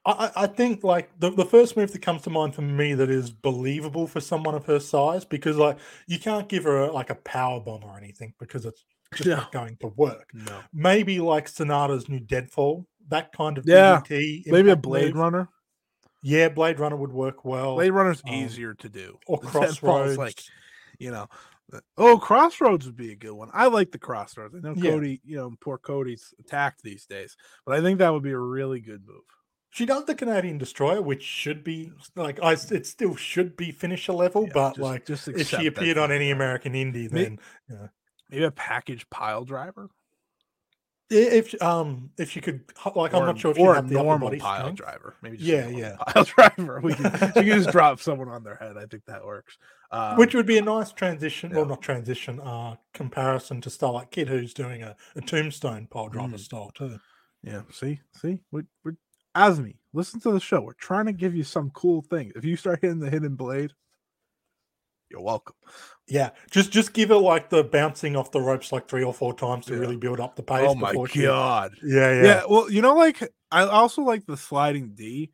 [0.06, 3.10] I, I think like the, the first move that comes to mind for me that
[3.10, 7.10] is believable for someone of her size because like you can't give her a, like
[7.10, 8.82] a power bomb or anything because it's
[9.14, 9.36] just No.
[9.36, 10.30] not going to work.
[10.32, 15.22] No, Maybe like Sonata's new Deadfall, that kind of Yeah, DDT maybe a Blade move.
[15.22, 15.48] Runner.
[16.22, 17.74] Yeah, Blade Runner would work well.
[17.76, 19.18] Blade Runner's um, easier to do.
[19.26, 20.16] or The Crossroads.
[20.18, 20.40] like,
[20.98, 21.28] you know,
[21.98, 23.50] oh, Crossroads would be a good one.
[23.52, 24.54] I like the Crossroads.
[24.54, 24.92] I know Yeah.
[24.92, 27.36] Cody, you know, poor Cody's attacked these days,
[27.66, 29.24] but I think that would be a really good move.
[29.72, 32.52] She does the Canadian Destroyer, which should be like I.
[32.54, 36.10] It still should be finisher level, Yeah, but just- like just if she appeared on
[36.10, 36.30] any?
[36.30, 37.38] American indie, then
[38.30, 39.90] Maybe a package pile driver,
[41.08, 42.62] if um if she could
[42.94, 44.76] like I'm not sure if or a the normal pile strength.
[44.78, 45.16] driver.
[45.22, 45.96] Maybe just Yeah, yeah.
[46.06, 46.80] pile driver.
[46.80, 48.76] We can, she can just drop someone on their head.
[48.76, 49.56] I think that works.
[49.92, 51.56] Um, which would be a nice transition, yeah.
[51.56, 56.36] well, not transition, uh, comparison to Starlight Kid, who's doing a, a tombstone pile driver
[56.36, 56.40] Mm.
[56.40, 57.00] style too.
[57.42, 58.94] Yeah, see, see, we're, we're
[59.36, 60.60] Azumi, listen to the show.
[60.60, 62.32] We're trying to give you some cool thing.
[62.36, 63.72] If you start hitting the hidden blade,
[65.10, 65.56] you're welcome.
[66.08, 69.34] Yeah, just just give it like the bouncing off the ropes like three or four
[69.34, 69.80] times to Yeah.
[69.80, 70.66] really build up the pace.
[70.68, 71.72] Oh my god.
[71.82, 72.22] Yeah, Yeah.
[72.22, 75.30] yeah, well, you know, like I also like the sliding D.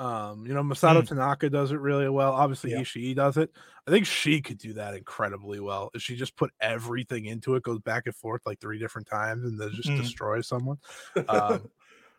[0.00, 2.32] Um, you know, Masato Tanaka does it really well.
[2.32, 2.82] Obviously, Yeah.
[2.82, 3.50] Ishii does it.
[3.84, 5.90] I think she could do that incredibly well.
[5.92, 9.44] If she just put everything into it, goes back and forth like three different times,
[9.44, 10.00] and then just Mm.
[10.00, 10.78] destroys someone.
[11.28, 11.68] Um,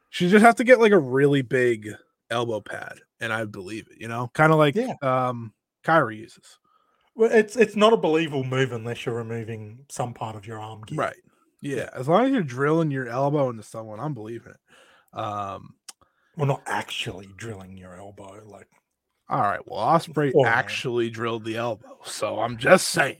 [0.09, 1.89] she just has to get like a really big
[2.29, 3.99] elbow pad, and I believe it.
[3.99, 4.93] You know, kind of like Yeah.
[5.01, 5.53] um
[5.85, 6.57] Kairi uses.
[7.15, 10.81] Well, it's it's not a believable move unless you're removing some part of your arm.
[10.81, 10.97] Gear.
[10.97, 11.15] Right.
[11.61, 11.89] Yeah.
[11.93, 15.17] As long as you're drilling your elbow into someone, I'm believing it.
[15.19, 15.75] Um,
[16.37, 18.41] Well, not actually drilling your elbow.
[18.45, 18.67] Like,
[19.27, 19.59] All right.
[19.67, 20.55] Well, Ospreay Forehand.
[20.57, 23.19] actually drilled the elbow, so I'm just saying.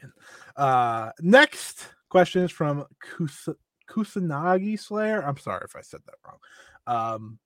[0.56, 3.50] Uh, next question is from Kus-
[3.90, 5.22] Kusanagi Slayer.
[5.22, 6.38] I'm sorry if I said that wrong.
[6.90, 7.40] Um,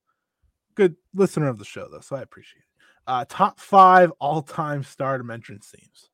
[0.75, 2.65] good listener of the show though, so I appreciate it.
[3.05, 6.09] Uh, top five all-time stardom entrance themes.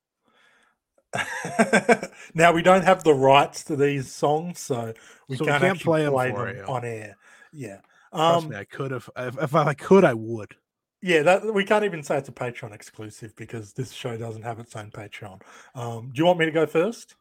[2.33, 4.93] now we don't have the rights to these songs, so
[5.27, 7.15] we So can't, can't actually play play, 'em for them on air.
[7.51, 7.79] Yeah.
[8.11, 9.09] Um, me, I could have.
[9.15, 10.55] If, if I could, I would.
[11.01, 14.59] yeah, that we can't even say it's a Patreon exclusive because this show doesn't have
[14.59, 15.41] its own Patreon.
[15.75, 17.15] Um, do you want me to go first?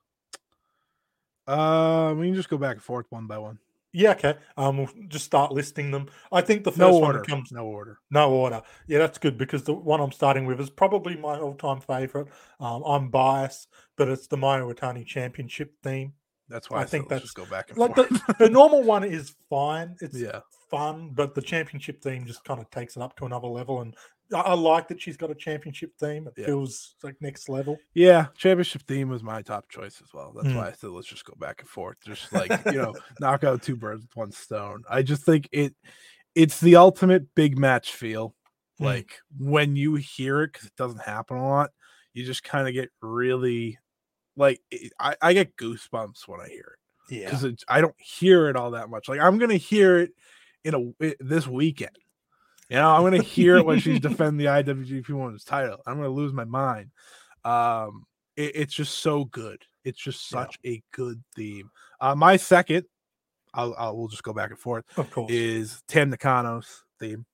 [1.46, 3.58] Uh, we can just go back and forth one by one.
[3.92, 4.34] Yeah, okay.
[4.56, 6.08] Um, we'll just start listing them.
[6.30, 7.98] I think the first No one comes No order.
[8.10, 8.60] No order.
[8.86, 12.28] Yeah, that's good because the one I'm starting with is probably my all-time favorite.
[12.60, 16.12] Um, I'm biased, but it's the Mayo Watani Championship theme.
[16.50, 18.08] That's why I I, think let's just that's- go back and Like forth.
[18.08, 19.96] the, the normal one is fine.
[20.00, 20.40] It's yeah.
[20.70, 23.80] fun, but the championship theme just kind of takes it up to another level.
[23.80, 23.94] And
[24.34, 26.26] I, like that she's got a championship theme.
[26.26, 26.46] It Yeah.
[26.46, 27.78] feels like next level.
[27.94, 30.32] Yeah, championship theme was my top choice as well.
[30.34, 30.56] That's Mm.
[30.56, 31.96] why I said let's just go back and forth.
[32.04, 34.82] Just like, you know, knock out two birds with one stone.
[34.88, 35.74] I just think it
[36.34, 38.34] it's the ultimate big match feel.
[38.80, 38.84] Mm.
[38.84, 41.70] Like when you hear it, because it doesn't happen a lot,
[42.12, 43.78] you just kind of get really
[44.36, 46.76] like it, I, I get goosebumps when I hear
[47.08, 47.30] it Yeah.
[47.30, 49.08] because I don't hear it all that much.
[49.08, 50.12] Like I'm gonna hear it
[50.64, 51.96] in a i- this weekend.
[52.68, 55.78] You know, I'm gonna hear it when she's defending the IWGP Women's title.
[55.86, 56.90] I'm gonna lose my mind.
[57.44, 58.04] Um,
[58.36, 59.62] it- it's just so good.
[59.84, 60.42] It's just Yeah.
[60.44, 61.70] such a good theme.
[62.00, 62.84] Uh, my second,
[63.54, 64.84] I'll, I'll we'll just go back and forth.
[64.98, 65.30] Of course.
[65.32, 67.24] Is Tam Nakano's theme.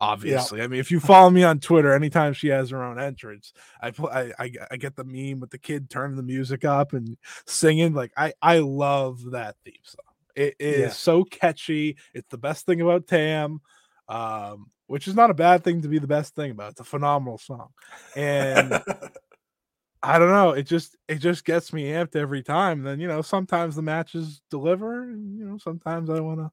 [0.00, 3.52] Obviously, I mean, if you follow me on Twitter, anytime she has her own entrance,
[3.80, 6.92] I pl- I, I I get the meme with the kid turning the music up
[6.92, 7.94] and singing.
[7.94, 10.04] Like I I love that theme song.
[10.34, 10.88] It is Yeah.
[10.90, 11.96] so catchy.
[12.14, 13.60] It's the best thing about Tam,
[14.08, 16.72] um, which is not a bad thing to be the best thing about.
[16.72, 17.68] It's a phenomenal song,
[18.14, 18.70] and
[20.02, 20.50] I don't know.
[20.50, 22.82] It just it just gets me amped every time.
[22.82, 26.50] Then you know sometimes the matches deliver, and you know sometimes I want to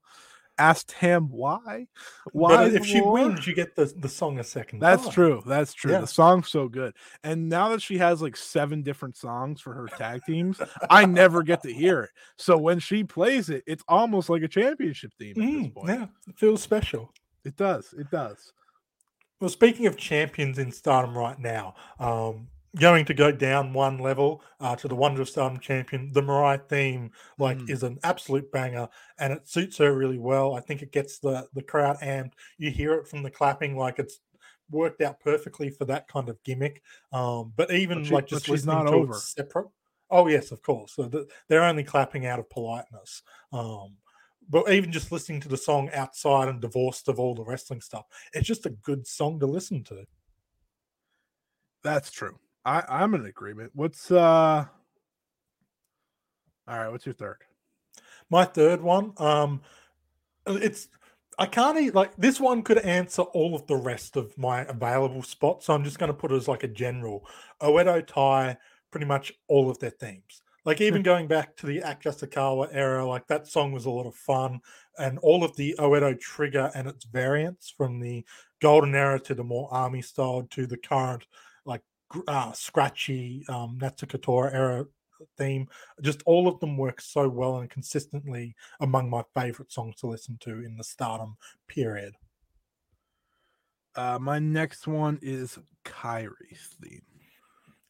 [0.58, 1.88] ask Tam why.
[2.32, 5.14] Why but if she wins, you get the, the song a second That's time.
[5.14, 5.44] true.
[5.46, 5.92] That's true.
[5.92, 6.00] Yeah.
[6.00, 6.94] The song's so good.
[7.26, 11.44] And now that she has like seven different songs for her tag teams, I never
[11.44, 12.12] get to hear it.
[12.38, 15.90] So when she plays it, it's almost like a championship theme at this Mm, point.
[15.90, 17.12] yeah, it feels special.
[17.50, 17.94] It does.
[17.98, 18.54] It does.
[19.42, 24.44] Well, speaking of champions in Stardom right now, um, going to go down one level
[24.60, 27.10] uh, to the Wonder of Stardom champion, the Mirai theme
[27.40, 27.70] like Mm.
[27.72, 30.54] is an absolute banger, and it suits her really well.
[30.54, 32.34] I think it gets the the crowd amped.
[32.60, 34.20] You hear it from the clapping, like it's
[34.70, 36.84] worked out perfectly for that kind of gimmick.
[37.12, 39.14] Um, but even she- like just she's listening not to over.
[39.16, 39.70] it separate.
[40.12, 40.94] Oh yes, of course.
[40.96, 43.24] So the, they're only clapping out of politeness.
[43.52, 43.96] Um,
[44.50, 48.06] but even just listening to the song outside and divorced of all the wrestling stuff,
[48.34, 50.06] it's just a good song to listen to.
[51.84, 52.38] That's true.
[52.66, 53.72] I, I'm in agreement.
[53.74, 54.66] What's uh
[56.68, 57.38] all right, what's your third?
[58.30, 59.62] My third one, um,
[60.46, 60.88] it's
[61.40, 65.24] I can't eat like this one could answer all of the rest of my available
[65.24, 65.66] spots.
[65.66, 67.26] So I'm just going to put it as like a general.
[67.62, 68.58] Oedo Tai
[68.92, 70.44] pretty much all of their themes.
[70.66, 74.06] Like even going back to the Akira Sakawa era, like that song was a lot
[74.06, 74.60] of fun,
[74.98, 78.26] and all of the Oedo trigger and its variants from the
[78.62, 81.26] golden era to the more army style to the current
[81.66, 81.82] like
[82.28, 84.86] uh, scratchy um, Natsuko Tora era
[85.38, 85.68] theme.
[86.02, 90.38] Just all of them work so well and consistently among my favorite songs to listen
[90.42, 91.36] to in the stardom
[91.68, 92.14] period.
[93.96, 97.02] Uh my next one is Kairi's theme.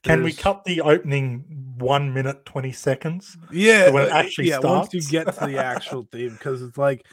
[0.03, 1.43] Can we cut the opening
[1.77, 3.37] one minute, 20 seconds?
[3.51, 4.59] Yeah, when it uh, actually yeah.
[4.59, 7.05] Once you get to the actual theme, because it's like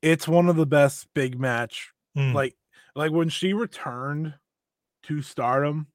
[0.00, 1.92] it's one of the best big match.
[2.16, 2.56] Mm, Like,
[2.94, 4.34] like when she returned
[5.04, 5.86] to Stardom,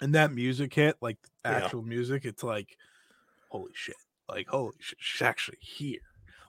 [0.00, 1.56] and that music hit, like Yeah.
[1.56, 2.76] actual music, it's like,
[3.48, 3.96] holy shit!
[4.28, 6.00] Like, holy shit, she's actually here.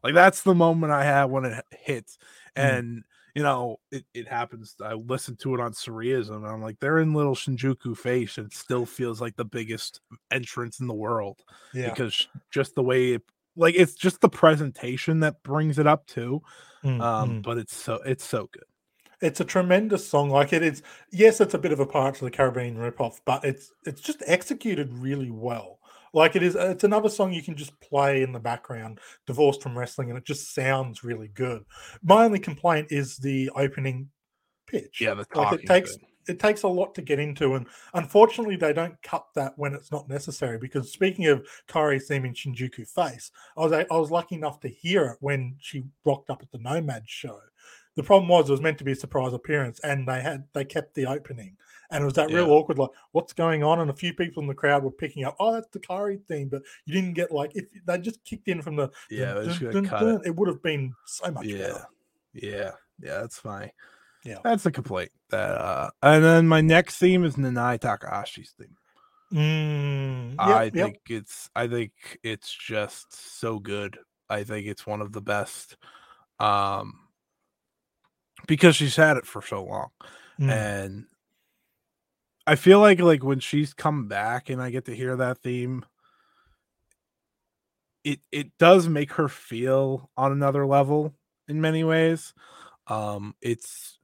[0.03, 2.17] Like that's the moment I have when it hits,
[2.55, 3.03] Mm.
[3.35, 4.75] You know, it, it happens.
[4.83, 8.47] I listened to it on Surrealism, and I'm like, they're in little Shinjuku face, and
[8.47, 11.41] it still feels like the biggest entrance in the world
[11.73, 11.89] Yeah.
[11.89, 13.23] because just the way it,
[13.55, 16.41] like, it's just the presentation that brings it up too.
[16.83, 17.43] Mm, Um, mm.
[17.43, 18.63] but it's so it's so good.
[19.21, 20.29] It's a tremendous song.
[20.29, 23.43] Like it is, yes, it's a bit of a Pirates of the Caribbean ripoff, but
[23.43, 25.78] it's it's just executed really well.
[26.13, 29.61] Like it is, uh, it's another song you can just play in the background, divorced
[29.61, 31.63] from wrestling, and it just sounds really good.
[32.03, 34.09] My only complaint is the opening
[34.67, 35.01] pitch.
[35.01, 36.05] Yeah, the like it takes thing.
[36.27, 39.91] it takes a lot to get into, and unfortunately, they don't cut that when it's
[39.91, 40.57] not necessary.
[40.57, 44.69] Because speaking of Kairi's seeming in Shinjuku Face, I was I was lucky enough to
[44.69, 47.39] hear it when she rocked up at the Nomad show.
[47.95, 50.63] The problem was it was meant to be a surprise appearance, and they had they
[50.63, 51.57] kept the opening,
[51.91, 53.79] and it was that real awkward like, what's going on?
[53.79, 56.49] And a few people in the crowd were picking up, oh, that's the Kairi theme,
[56.49, 59.73] but you didn't get like if they just kicked in from the Yeah, dun, dun,
[59.73, 61.85] dun, cut dun, it would have been so much Yeah, better.
[62.33, 62.71] yeah,
[63.01, 63.19] yeah.
[63.21, 63.71] That's fine.
[64.23, 64.39] Yeah.
[64.43, 65.11] that's a complaint.
[65.29, 68.75] That uh, and then my next theme is Nanae Takahashi's theme.
[69.31, 70.73] Mm, yep, I yep.
[70.73, 71.91] think it's I think
[72.23, 73.97] it's just so good.
[74.29, 75.77] I think it's one of the best.
[76.39, 76.93] Um
[78.47, 79.89] because she's had it for so long.
[80.39, 80.51] Mm.
[80.51, 81.05] And
[82.47, 85.85] I feel like like when she's come back and I get to hear that theme,
[88.03, 91.13] it it does make her feel on another level
[91.47, 92.33] in many ways.
[92.87, 93.99] Um it's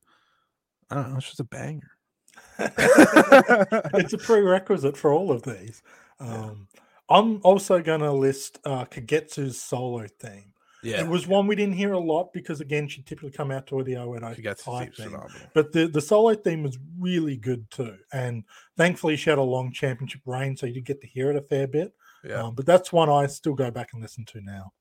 [0.90, 1.92] I don't know, it's just a banger.
[2.60, 5.82] it's a prerequisite for all of these.
[6.20, 6.68] Um,
[7.10, 10.54] I'm also going to list uh, Kagetsu's solo theme.
[10.84, 11.02] yeah.
[11.02, 13.84] It was one we didn't hear a lot because, again, she typically come out to
[13.84, 14.92] the Oedo Tai theme.
[14.92, 15.30] phenomenal.
[15.54, 17.96] But the, the solo theme was really good too.
[18.12, 18.44] And
[18.78, 21.42] thankfully, she had a long championship reign, so you did get to hear it a
[21.42, 21.94] fair bit.
[22.24, 22.44] Yeah.
[22.44, 24.74] Um, but that's one I still go back and listen to now.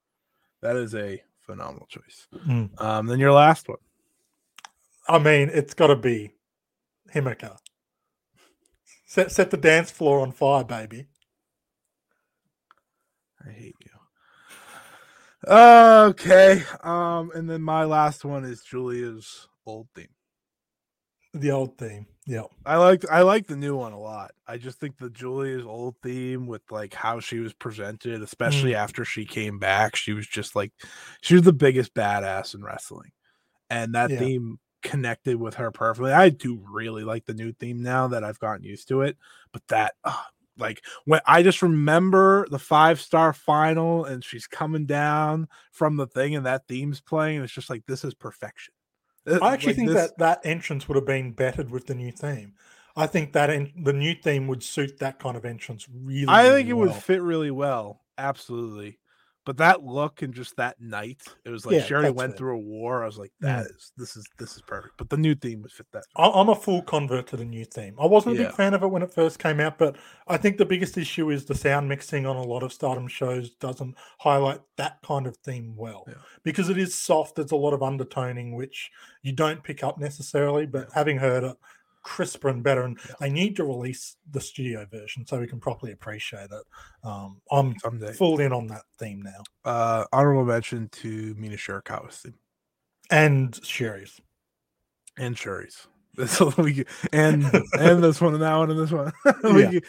[0.63, 2.27] That is a phenomenal choice.
[2.47, 2.81] Mm.
[2.81, 3.79] Um, then your last one.
[5.07, 6.33] I mean, it's got to be
[7.15, 7.59] Himeka.
[9.07, 11.07] Set, set the dance floor on fire, baby.
[13.47, 13.91] I hate you.
[15.47, 16.63] Okay.
[16.83, 20.09] Um, and then my last one is Julia's old theme.
[21.35, 22.07] The old theme.
[22.27, 22.45] Yeah.
[22.65, 24.31] I like I like the new one a lot.
[24.47, 28.77] I just think the Julia's old theme with like how she was presented, especially Mm.
[28.77, 30.73] after she came back, she was just like
[31.21, 33.11] she was the biggest badass in wrestling.
[33.69, 34.21] And that Yeah.
[34.21, 36.13] theme connected with her perfectly.
[36.13, 39.19] I do really like the new theme now that I've gotten used to it,
[39.53, 44.87] but that ah, like when I just remember the five star final and she's coming
[44.87, 48.73] down from the thing and that theme's playing, and it's just like this is perfection.
[49.27, 51.95] Uh, I actually like, think this- that that entrance would have been bettered with the
[51.95, 52.55] new theme.
[52.97, 56.27] I think that en- the new theme would suit that kind of entrance really.
[56.29, 58.03] I really think it would fit really well.
[58.17, 58.99] Absolutely.
[59.47, 62.39] But that look and just that night, it was like Yeah, she already went it.
[62.39, 63.03] through a war.
[63.03, 63.47] I was like, Mm.
[63.47, 64.95] that is this is this is perfect.
[64.97, 66.05] But the new theme would fit that.
[66.17, 67.95] I'm a full convert to the new theme.
[68.01, 68.47] I wasn't a Yeah.
[68.49, 71.31] big fan of it when it first came out, but I think the biggest issue
[71.31, 75.37] is the sound mixing on a lot of Stardom shows doesn't highlight that kind of
[75.39, 76.15] theme well Yeah.
[76.43, 77.37] because it is soft.
[77.37, 78.91] There's a lot of undertoning which
[79.23, 81.57] you don't pick up necessarily, but having heard it
[82.05, 83.15] crisper and better, and Yeah.
[83.21, 86.65] they need to release the studio version so we can properly appreciate it.
[87.03, 88.13] Um, I'm Someday.
[88.13, 92.35] full in on that theme now, Uh honorable mention to Mina Shirakawa's theme
[93.11, 94.21] and Sherry's.
[95.19, 95.37] and.
[96.17, 99.13] This we and and this one and that one and this one.
[99.43, 99.81] We-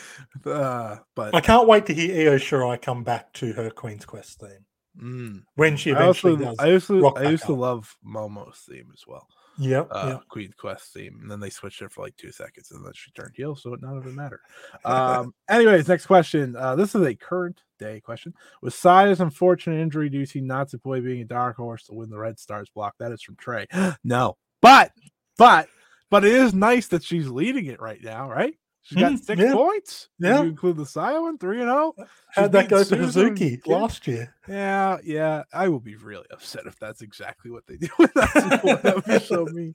[0.51, 4.39] uh, but I can't wait to hear Io Shirai come back to her Queen's Quest
[4.39, 4.65] theme
[4.99, 6.56] mm, when she I eventually also does.
[6.58, 9.28] I used to I used to love Momo's theme as well.
[9.57, 10.21] Yep, uh, yep.
[10.29, 13.11] Queen's Quest theme, and then they switched it for like two seconds, and then she
[13.11, 14.41] turned heel, so it none of it mattered.
[14.85, 16.55] Um, anyways, next question.
[16.55, 18.33] Uh, this is a current day question.
[18.61, 22.17] With Saya's unfortunate injury, do you see Natsupoi being a dark horse to win the
[22.17, 22.93] Red Stars block?
[22.99, 23.65] That is from Trey.
[24.03, 24.91] no, but
[25.37, 25.67] but
[26.11, 28.55] but it is nice that she's leading it right now, right?
[28.86, 29.54] She's got Mm, six yeah.
[29.54, 30.10] points.
[30.19, 30.43] Yeah.
[30.43, 31.93] you include the one, three and oh?
[31.98, 32.08] zero.
[32.30, 33.65] How'd that go to Kid.
[33.65, 34.36] last year?
[34.48, 35.41] Yeah, yeah.
[35.52, 39.19] I will be really upset if that's exactly what they do with that would be
[39.26, 39.74] so mean.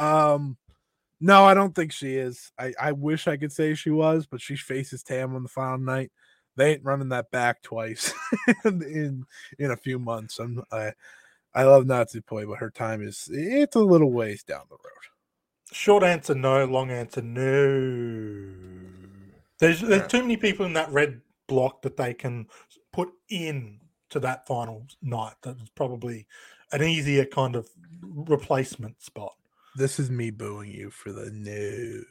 [0.00, 0.56] Um,
[1.20, 2.50] no, I don't think she is.
[2.58, 5.76] I, I wish I could say she was, but she faces Tam on the final
[5.76, 6.10] night.
[6.56, 8.14] They ain't running that back twice
[8.64, 9.24] in, in
[9.58, 10.38] in a few months.
[10.38, 10.92] I'm I
[11.54, 15.15] I love Natsupoi, but her time is it's a little ways down the road.
[15.72, 18.52] Short answer no, long answer no.
[19.58, 19.88] There's Yeah.
[19.88, 22.46] there's too many people in that red block that they can
[22.92, 25.34] put in to that final night.
[25.42, 26.26] That's probably
[26.72, 27.68] an easier kind of
[28.02, 29.34] replacement spot.
[29.76, 32.02] this is me booing you for the no.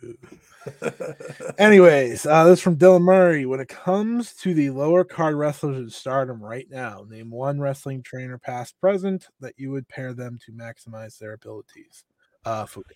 [1.57, 3.47] Anyways, uh, this is from Dylan Murray.
[3.47, 8.03] When it comes to the lower card wrestlers in stardom right now, name one wrestling
[8.03, 12.03] trainer, past, present, that you would pair them to maximize their abilities.
[12.45, 12.91] Uh, Fuka.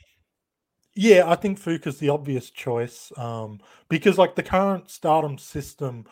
[0.95, 3.59] Yeah, I think Fuka's the obvious choice um,
[3.89, 6.05] because, like, the current stardom system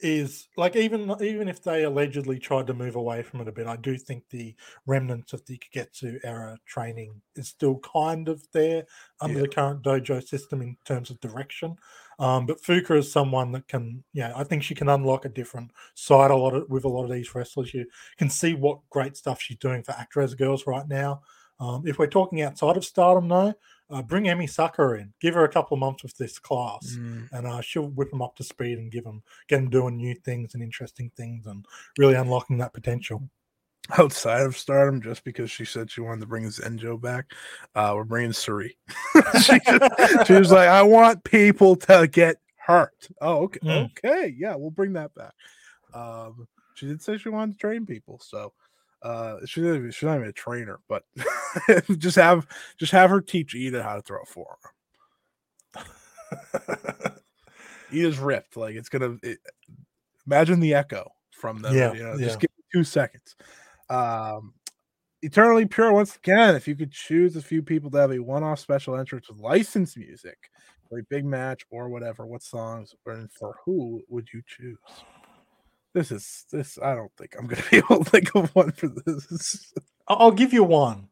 [0.00, 3.66] is like even even if they allegedly tried to move away from it a bit,
[3.66, 4.54] I do think the
[4.86, 8.84] remnants of the Kagetsu era training is still kind of there
[9.20, 9.42] under Yeah.
[9.42, 11.76] the current dojo system in terms of direction.
[12.18, 15.70] Um, but Fuka is someone that can, yeah, I think she can unlock a different
[15.94, 17.72] side a lot of, with a lot of these wrestlers.
[17.72, 17.86] You
[18.18, 21.22] can see what great stuff she's doing for Actwres girl'Z right now.
[21.60, 23.54] Um, if we're talking outside of Stardom, though,
[23.90, 27.28] uh, bring Emi Sakura in, give her a couple of months with this class Mm,
[27.32, 30.14] and uh, she'll whip them up to speed and give them get them doing new
[30.14, 31.66] things and interesting things and
[31.98, 33.28] really unlocking that potential.
[33.98, 37.32] outside of stardom, just because she said she wanted to bring Zenjo back,
[37.74, 38.76] uh, we're bringing Sareee.
[39.42, 39.58] she,
[40.24, 43.08] she was like, I want people to get hurt.
[43.20, 43.60] Oh, okay.
[43.60, 43.90] Mm.
[43.90, 44.34] Okay.
[44.36, 45.34] Yeah, we'll bring that back.
[45.92, 48.18] Um, she did say she wanted to train people.
[48.22, 48.52] So
[49.04, 51.04] uh she's not even, she's not even a trainer, but
[51.98, 52.46] just have
[52.78, 54.58] just have her teach Ida how to throw a forearm.
[57.92, 58.56] Ida's ripped.
[58.56, 59.38] Like it's gonna it,
[60.26, 61.76] imagine the echo from them.
[61.76, 62.26] Yeah, you know, yeah.
[62.26, 63.36] just give me two seconds.
[63.90, 64.54] Um
[65.22, 68.58] Eternally Pure, once again, if you could choose a few people to have a one-off
[68.58, 70.36] special entrance with licensed music
[70.86, 74.76] for a big match or whatever, what songs and for who would you choose?
[75.94, 76.78] This is this.
[76.82, 79.72] I don't think I'm gonna be able to think of one for this.
[80.08, 81.08] I'll give you one.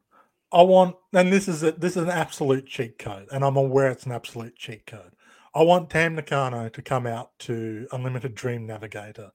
[0.52, 3.90] I want, and this is a, this is an absolute cheat code, and I'm aware
[3.90, 5.12] it's an absolute cheat code.
[5.54, 9.30] I want Tam Nakano to come out to Unlimited Dream Navigator.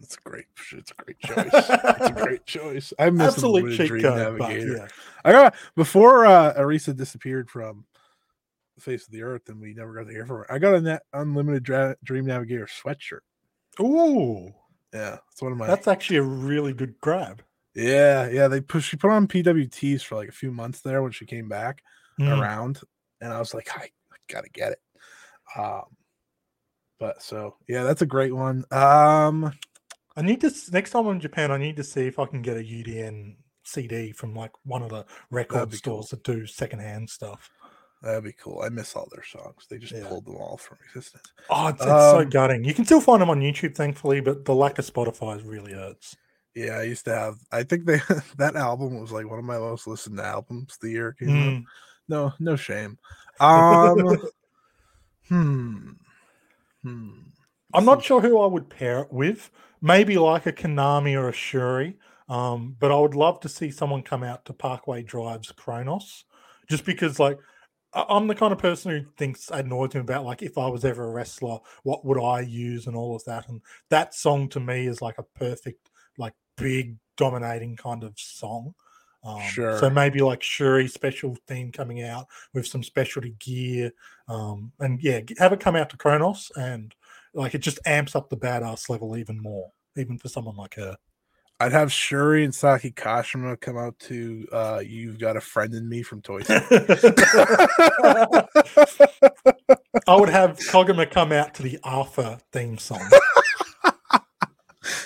[0.00, 0.44] It's a great.
[0.72, 1.50] It's a great choice.
[1.52, 2.92] it's a great choice.
[2.98, 4.76] I miss Absolute Unlimited cheat Dream code, Navigator.
[4.76, 4.86] yeah.
[5.24, 7.84] I got before uh, Arisa disappeared from
[8.76, 10.52] the face of the earth, and we never got to hear from her.
[10.52, 13.20] I got a net unlimited Dra- Dream Navigator sweatshirt.
[13.80, 14.52] Ooh,
[14.92, 15.66] Yeah, it's one of my.
[15.66, 17.42] that's actually a really good grab.
[17.74, 18.48] yeah, yeah.
[18.48, 21.48] They put she put on PWTs for like a few months there when she came
[21.48, 21.82] back
[22.20, 22.36] Mm.
[22.40, 22.80] around,
[23.20, 24.80] and I was like, I, I gotta get it.
[25.56, 25.84] Um,
[26.98, 28.64] but so yeah, that's a great one.
[28.72, 29.52] Um,
[30.16, 31.52] I need to next time I'm in Japan.
[31.52, 34.88] I need to see if I can get a UDN CD from like one of
[34.90, 36.02] the record be cool.
[36.02, 37.48] stores that do secondhand stuff.
[38.02, 38.62] That'd be cool.
[38.64, 39.66] I miss all their songs.
[39.68, 40.08] They just Yeah.
[40.08, 41.32] pulled them all from existence.
[41.50, 42.64] Oh, it's, it's so Um, gutting.
[42.64, 46.16] You can still find them on YouTube, thankfully, but the lack of Spotify really hurts.
[46.54, 47.36] Yeah, I used to have.
[47.52, 47.98] I think they
[48.36, 51.34] that album was like one of my most listened to albums the year came out.
[51.34, 51.64] Mm.
[52.08, 52.98] No, no shame.
[53.40, 54.18] Um,
[55.28, 55.90] hmm,
[56.82, 57.10] hmm.
[57.72, 59.50] I'm not sure who I would pair it with.
[59.80, 61.98] Maybe like a Konami or a Shuri.
[62.28, 66.24] Um, but I would love to see someone come out to Parkway Drive's Kronos,
[66.68, 67.38] just because like
[68.08, 71.04] I'm the kind of person who thinks ad nauseum about like if I was ever
[71.04, 73.48] a wrestler, what would I use and all of that.
[73.48, 78.74] And that song to me is like a perfect, like big dominating kind of song.
[79.24, 79.40] Um,
[79.78, 83.92] So maybe like Shuri special theme coming out with some specialty gear,
[84.28, 86.94] um, and yeah, have it come out to Kronos, and
[87.34, 90.96] like it just amps up the badass level even more, even for someone like her.
[91.60, 95.88] I'd have Shuri and Saki Kashima come out to uh You've Got a Friend in
[95.88, 96.60] Me from Toy Story.
[100.06, 103.02] I would have Koguma come out to the Alpha theme song.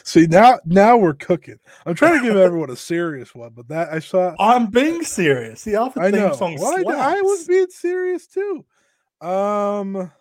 [0.04, 1.58] See now now we're cooking.
[1.86, 5.64] I'm trying to give everyone a serious one, but that I saw I'm being serious.
[5.64, 6.34] The Alpha theme know.
[6.34, 8.64] song Well, I, I was being serious too.
[9.22, 10.12] Um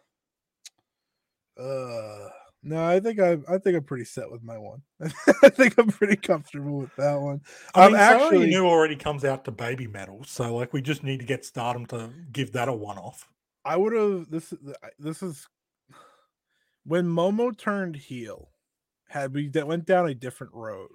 [1.58, 2.30] uh
[2.64, 4.82] no, I think I I think I'm pretty set with my one.
[5.44, 7.42] I think I'm pretty comfortable with that one.
[7.74, 11.04] I am mean, actually- new already comes out to Baby Metal, so like we just
[11.04, 13.28] need to get Stardom to give that a one-off.
[13.66, 14.54] I would have this.
[15.00, 15.48] This is
[16.84, 18.50] when Momo turned heel.
[19.10, 20.90] Had we that went down a different road,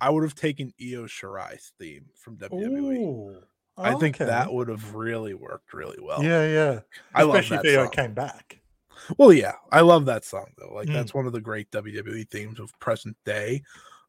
[0.00, 2.98] I would have taken Io Shirai's theme from WWE.
[2.98, 3.36] Ooh,
[3.78, 6.22] I think that would have really worked really well.
[6.22, 6.80] yeah, yeah.
[7.14, 8.59] I love Especially that if Io came back.
[9.18, 10.72] Well, yeah, I love that song though.
[10.74, 10.94] Like Mm.
[10.94, 13.62] that's one of the great WWE themes of present day.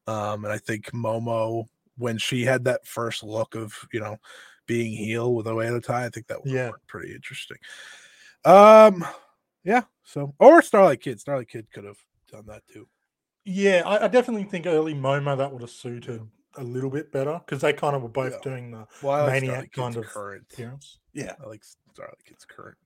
[0.08, 1.66] Um, and I think Momo,
[1.98, 4.18] when she had that first look of you know
[4.66, 6.72] being heel with Oedo Tai, I think that would Yeah.
[6.88, 7.58] pretty interesting.
[8.46, 9.06] Um,
[9.64, 9.84] yeah.
[10.04, 11.98] So or Starlight Kid, Starlight Kid could have
[12.32, 12.88] done that too.
[13.46, 16.22] Yeah, I, I definitely think early Momo that would have suited
[16.58, 18.40] a little bit better because they kind of were both Yeah.
[18.44, 20.48] doing the Well, like Maniac Starlight kind Kid's of current.
[20.52, 21.00] appearance.
[21.14, 21.36] Yeah.
[21.44, 21.64] I like
[21.94, 22.78] Starlight Kid's current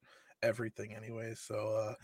[0.46, 1.34] everything anyway.
[1.36, 1.96] So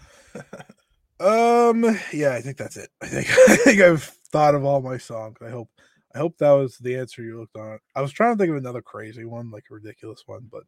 [1.21, 2.89] uh um yeah, I think that's it.
[3.01, 5.37] I think I think I've thought of all my songs.
[5.45, 5.69] I hope
[6.13, 7.79] I hope that was the answer you looked on.
[7.95, 10.63] I was trying to think of another crazy one, like a ridiculous one, but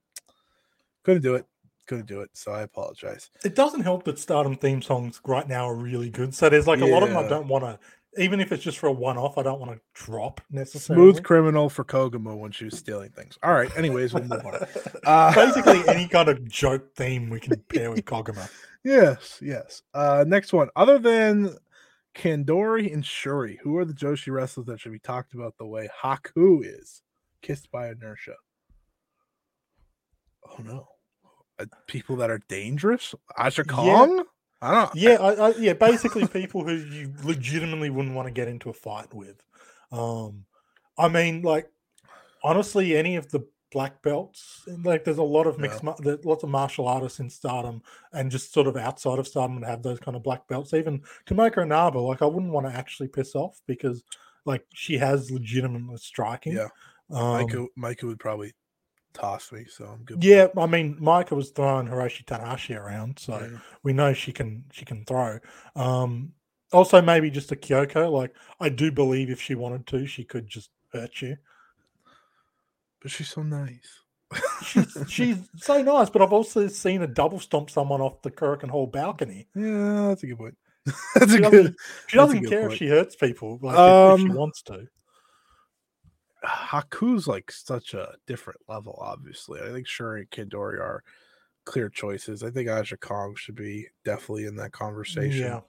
[1.03, 1.45] couldn't do it.
[1.85, 2.29] Couldn't do it.
[2.33, 3.29] So I apologize.
[3.43, 6.33] It doesn't help that Stardom theme songs right now are really good.
[6.33, 7.77] So there's like a lot of them I don't want to,
[8.17, 11.11] even if it's just for a one off, I don't want to drop necessarily.
[11.11, 13.37] Smooth criminal for Koguma when she was stealing things.
[13.43, 13.75] All right.
[13.77, 14.53] Anyways, we'll move on.
[15.05, 18.49] Uh, Basically, any kind of joke theme we can pair with Koguma.
[18.83, 19.81] Yes, yes.
[19.93, 20.69] Uh next one.
[20.75, 21.57] Other than
[22.15, 25.89] Kandori and Shuri, who are the Joshi wrestlers that should be talked about the way
[26.03, 27.01] Haku is
[27.41, 28.35] kissed by inertia?
[30.47, 30.87] Oh no.
[31.59, 33.13] Uh, people that are dangerous?
[33.37, 34.23] Aja Kong?
[34.63, 35.73] I don't Yeah, I, I, yeah.
[35.73, 39.43] Basically, people who you legitimately wouldn't want to get into a fight with.
[39.91, 40.45] Um,
[40.97, 41.69] I mean, like
[42.43, 44.61] honestly, any of the black belts.
[44.83, 47.81] Like, there's a lot of mixed, mar- there- lots of martial artists in Stardom,
[48.13, 50.73] and just sort of outside of Stardom that have those kind of black belts.
[50.73, 54.03] Even Tomoka Inaba, like, I wouldn't want to actually piss off because,
[54.45, 56.53] like, she has legitimate striking.
[56.53, 56.69] Yeah.
[57.09, 58.53] Um, Maika, Maika would probably
[59.13, 60.23] toss me, so I'm good.
[60.23, 63.37] yeah, I mean, Maika was throwing Hiroshi Tanahashi around, so.
[63.39, 63.57] Yeah.
[63.83, 65.39] we know she can she can throw.
[65.75, 66.33] Um,
[66.71, 68.11] also, maybe just a Kyoko.
[68.11, 71.37] Like I do believe if she wanted to, she could just hurt you.
[73.01, 73.99] But she's so nice.
[74.65, 78.69] She's she's so nice, but I've also seen a double stomp someone off the Korakuen
[78.69, 79.47] Hall balcony.
[79.55, 80.57] yeah, that's a good point.
[81.15, 81.75] that's She a doesn't, good
[82.07, 84.87] she doesn't care if she hurts people, like if, if she Um, wants to.
[86.45, 89.61] Haku's like such a different level, obviously.
[89.61, 91.03] I think Shuri and Kandori are
[91.65, 92.43] clear choices.
[92.43, 95.41] I think Aja Kong should be definitely in that conversation.
[95.47, 95.59] Yeah,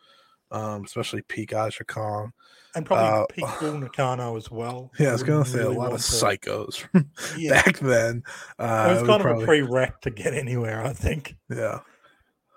[0.51, 2.33] Um, especially peak Aja Kong.
[2.75, 4.91] and probably uh, Pete Bull Nakano as well.
[4.99, 8.25] Yeah, I was gonna say really a lot of to- psychos from Yeah, back then.
[8.59, 10.83] Uh, it was kind of probably- a prereq to get anywhere.
[10.85, 11.37] I think.
[11.49, 11.81] yeah.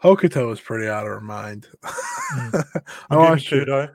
[0.03, 1.67] Hokuto was pretty out of her mind.
[1.83, 2.63] Mm.
[3.09, 3.67] I watched it.
[3.67, 3.91] Kudo.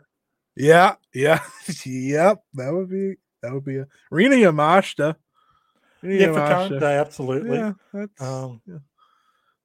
[0.57, 1.41] Yeah, yeah,
[1.87, 2.43] yep.
[2.55, 5.17] That would be that would be a Rina Yamashita.
[6.03, 6.81] Rina Yeah, for current Yamashita.
[6.81, 7.57] day, absolutely.
[7.59, 8.61] Yeah, that's Um,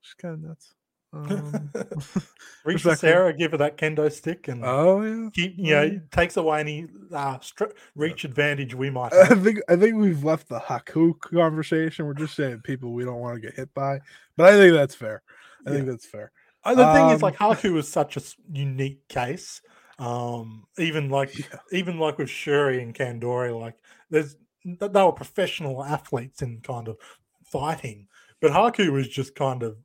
[0.01, 0.73] she's kind of nuts.
[1.13, 1.71] Um,
[2.65, 2.81] Reach.
[2.83, 5.99] Sarah, give her that kendo stick, and oh yeah, keep you know yeah.
[6.11, 9.41] takes away any uh, str- reach advantage we might I have.
[9.41, 12.05] think I think we've left the Haku conversation.
[12.05, 14.01] We're just saying people we don't want to get hit by,
[14.35, 15.23] but I think that's fair.
[15.65, 16.31] I think that's fair.
[16.65, 18.21] Uh, the thing is, um, like Haku was such a
[18.51, 19.61] unique case.
[19.99, 21.59] Um, even like Yeah.
[21.71, 23.75] even like with Shuri and Kandori, like
[24.09, 26.97] there's th- they were professional athletes in kind of
[27.45, 28.07] fighting,
[28.39, 29.77] but Haku was just kind of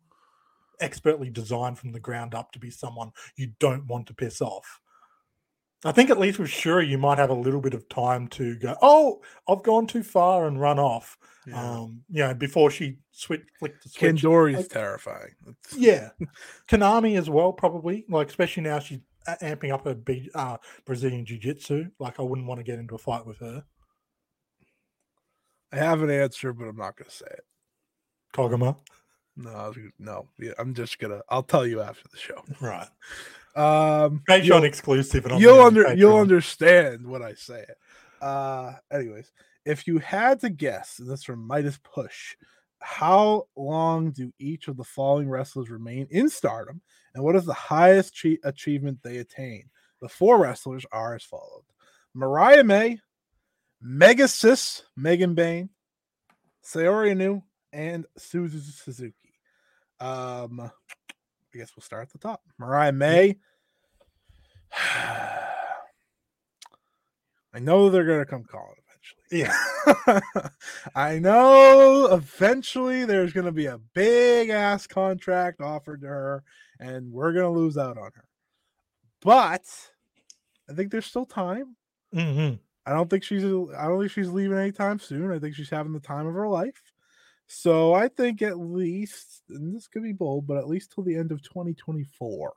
[0.81, 4.81] expertly designed from the ground up to be someone you don't want to piss off.
[5.85, 8.57] I think at least with Shuri, you might have a little bit of time to
[8.59, 11.19] go, oh, I've gone too far and run off.
[11.47, 11.61] Yeah.
[11.61, 14.15] Um, you know, before she switch flicked the switch.
[14.23, 15.35] Kandori's like- terrifying.
[15.77, 16.11] Yeah,
[16.69, 18.05] Konami as well, probably.
[18.09, 21.91] Like, especially now she's amping up her B, uh, Brazilian Jiu Jitsu.
[21.99, 23.65] Like, I wouldn't want to get into a fight with her.
[25.73, 27.45] I have an answer, but I'm not going to say it.
[28.35, 28.77] Koguma,
[29.37, 30.29] No, no.
[30.39, 31.21] Yeah, I'm just gonna.
[31.29, 32.43] I'll tell you after the show.
[32.61, 32.89] right?
[33.55, 35.27] Um, Patreon you'll- exclusive.
[35.27, 37.77] And you'll under you'll understand when I say it.
[38.23, 39.31] Uh, anyways,
[39.67, 42.37] if you had to guess, and this from Midas Push,
[42.81, 46.81] how long do each of the following wrestlers remain in Stardom,
[47.15, 49.65] and what is the highest achievement they attain?
[50.01, 51.65] The four wrestlers are as followed:
[52.15, 52.99] Mariah May,
[53.81, 55.71] Mega Sis, Megan Bayne,
[56.65, 57.43] Saori Anou,
[57.73, 59.15] and Suzu Suzuki.
[60.01, 60.71] Um, I
[61.59, 62.43] guess we'll start at the top.
[62.59, 63.39] Mariah May.
[67.55, 68.82] I know they're gonna come calling
[69.31, 69.53] eventually.
[70.07, 70.51] Yeah.
[70.95, 76.45] I know eventually there's gonna be a big ass contract offered to her,
[76.81, 78.25] and we're gonna lose out on her.
[79.21, 79.67] But
[80.69, 81.77] I think there's still time.
[82.15, 82.59] Mhm.
[82.85, 85.31] I don't think she's I don't think she's leaving anytime soon.
[85.33, 86.83] I think she's having the time of her life.
[87.47, 91.17] So I think at least, and this could be bold, but at least till the
[91.17, 92.53] end of 2024.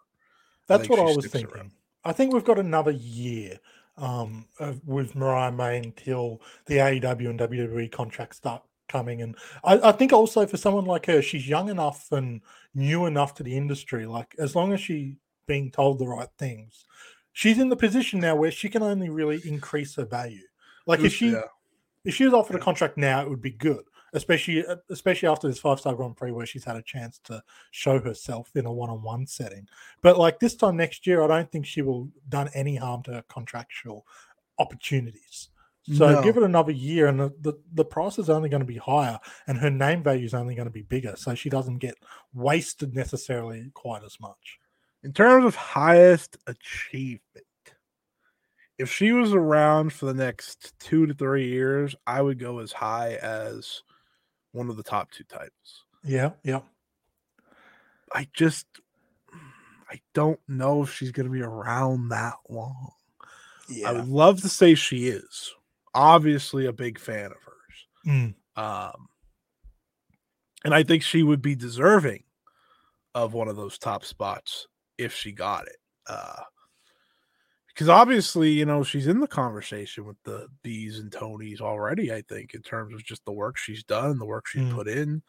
[0.67, 1.53] That's think what I was thinking.
[1.53, 1.71] around.
[2.03, 3.59] I think we've got another year
[3.97, 4.45] um,
[4.85, 9.21] with Mariah May until the AEW and WWE contracts start coming.
[9.21, 12.41] And I, I think also for someone like her, she's young enough and
[12.73, 14.05] new enough to the industry.
[14.05, 15.15] Like as long as she's
[15.47, 16.85] being told the right things,
[17.33, 20.43] she's in the position now where she can only really increase her value.
[20.85, 21.41] Like if she Yeah.
[22.03, 23.83] if she was offered a contract now, it would be good,
[24.16, 27.43] especially uh, especially after this five star Grand Prix where she's had a chance to
[27.72, 29.68] show herself in a one on one setting.
[30.01, 33.11] But like this time next year, I don't think she will done any harm to
[33.13, 34.05] her contractual
[34.57, 35.49] opportunities.
[35.84, 36.22] So No.
[36.24, 39.20] give it another year, and the, the, the price is only going to be higher,
[39.45, 41.93] and her name value is only going to be bigger, so she doesn't get
[42.34, 44.57] wasted necessarily quite as much.
[45.03, 47.45] in terms of highest achievement,
[48.80, 52.72] if she was around for the next two to three years, I would go as
[52.72, 53.84] high as
[54.55, 55.83] one of the top two titles.
[56.03, 56.61] Yeah, yeah.
[58.13, 58.65] I just
[59.89, 62.91] I don't know if she's going to be around that long.
[63.69, 63.89] Yeah.
[63.89, 65.53] I would love to say she is.
[65.93, 67.87] Obviously, a big fan of hers.
[68.07, 68.35] Mm.
[68.55, 69.07] Um,
[70.63, 72.23] and I think she would be deserving
[73.13, 75.77] of one of those top spots if she got it.
[76.07, 76.41] Uh,
[77.76, 82.21] because obviously, you know, she's in the conversation with the bees and Tonys already, I
[82.21, 84.73] think, in terms of just the work she's done, the work she's Mm.
[84.73, 85.21] put in.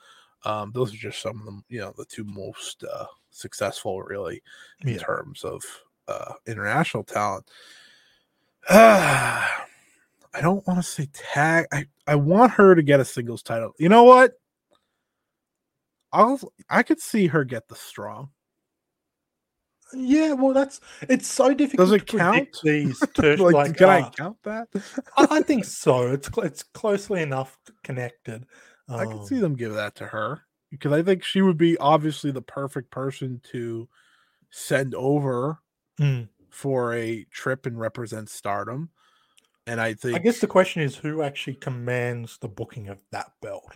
[0.44, 4.44] Um, those are just some of them, you know, the two most uh, successful, really,
[4.82, 4.98] in Yeah.
[4.98, 5.64] terms of
[6.06, 7.50] uh, international talent.
[8.70, 11.66] I don't want to say tag.
[11.72, 13.72] I, I want her to get a singles title.
[13.78, 14.34] You know what?
[16.12, 16.38] I'll
[16.70, 18.30] I could see her get the strong.
[19.92, 21.88] Yeah, well, that's it's so difficult.
[21.88, 22.48] Does it to count?
[22.62, 24.68] These ter- like, like, can I uh, count that?
[25.16, 26.12] I, I think so.
[26.12, 28.46] It's it's closely enough connected.
[28.88, 31.76] I can see Um, them give that to her because I think she would be
[31.78, 33.88] obviously the perfect person to
[34.50, 35.58] send over
[36.00, 36.28] mm.
[36.50, 38.90] for a trip and represent stardom.
[39.66, 43.32] And I think I guess the question is who actually commands the booking of that
[43.42, 43.72] belt.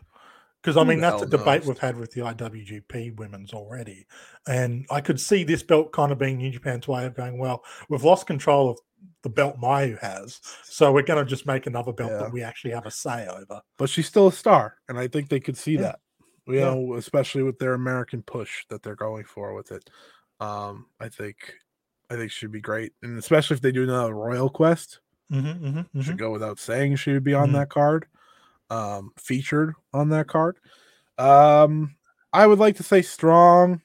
[0.62, 1.68] Because I mean that's a debate knows?
[1.68, 4.06] we've had with the IWGP women's already,
[4.46, 7.38] and I could see this belt kind of being New Japan's way of going.
[7.38, 8.78] Well, we've lost control of
[9.22, 12.18] the belt Mayu has, so we're going to just make another belt Yeah.
[12.18, 13.62] that we actually have a say over.
[13.78, 15.80] but she's still a star, and I think they could see Yeah.
[15.82, 16.00] that.
[16.46, 16.64] You Yeah.
[16.74, 19.88] know, especially with their American push that they're going for with it.
[20.40, 21.54] Um, I think
[22.10, 22.92] I think she'd be great.
[23.02, 25.00] And especially if they do another Royal Quest,
[25.32, 27.52] Mm-hmm, mm-hmm, should go without saying she would be on Mhm.
[27.52, 28.06] that card.
[28.70, 30.56] Um, featured on that card.
[31.18, 31.96] Um,
[32.32, 33.82] I would like to say strong.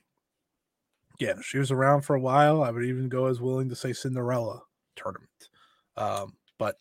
[1.19, 2.63] Yeah, she was around for a while.
[2.63, 4.61] I would even go as willing to say Cinderella
[4.95, 5.49] tournament.
[5.97, 6.77] Um, but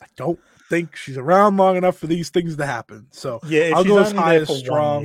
[0.00, 3.08] I don't think she's around long enough for these things to happen.
[3.10, 5.04] So Yeah, I'll go as high as strong.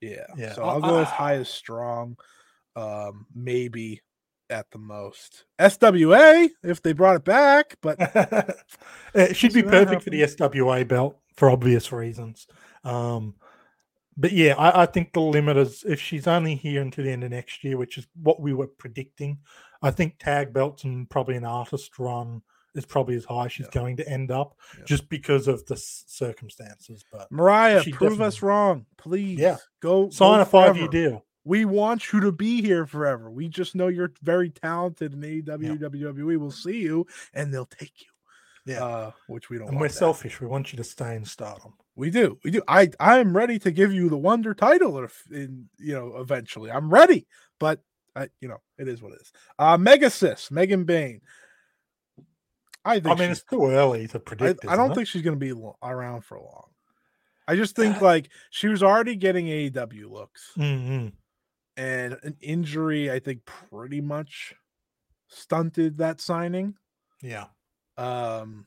[0.00, 2.16] yeah, Yeah, So I'll go as high as strong.
[2.76, 4.02] Um, maybe
[4.50, 7.98] at the most SWA if they brought it back, but
[9.14, 12.46] Uh, she'd be perfect for the SWA belt for obvious reasons.
[12.84, 13.34] Um,
[14.16, 17.24] but yeah, I, I think the limit is if she's only here until the end
[17.24, 19.38] of next year, which is what we were predicting.
[19.82, 22.42] I think tag belts and probably an artist run
[22.74, 23.80] is probably as high as she's Yeah.
[23.80, 24.84] going to end up, Yeah.
[24.84, 27.04] just because of the s- circumstances.
[27.10, 29.38] But Mariah, prove us wrong, please.
[29.38, 29.56] Yeah.
[29.80, 31.24] go sign go a five year deal.
[31.46, 33.30] We want you to be here forever.
[33.30, 36.36] We just know you're very talented in AEW, WWE.
[36.38, 38.06] We'll see you, and they'll take you.
[38.74, 38.84] Yeah.
[38.84, 39.68] uh, which we don't.
[39.68, 39.94] And want we're that.
[39.94, 40.40] selfish.
[40.40, 41.74] We want you to stay in stardom.
[41.94, 42.38] We do.
[42.42, 42.62] We do.
[42.66, 46.70] I I am ready to give you the Wonder title if in you know eventually.
[46.72, 47.28] I'm ready,
[47.60, 47.80] but
[48.16, 49.32] I you know it is what it is.
[49.56, 51.20] Uh, Mega Sis, Megan Bayne.
[52.84, 54.64] I think I mean, it's too early to predict.
[54.66, 54.94] I don't isn't it?
[54.96, 56.66] think she's going to be lo- around for long.
[57.48, 61.12] I just think like she was already getting AEW looks, Mhm.
[61.76, 64.54] And an injury I think pretty much
[65.28, 66.74] stunted that signing.
[67.22, 67.46] Yeah.
[67.96, 68.66] Um,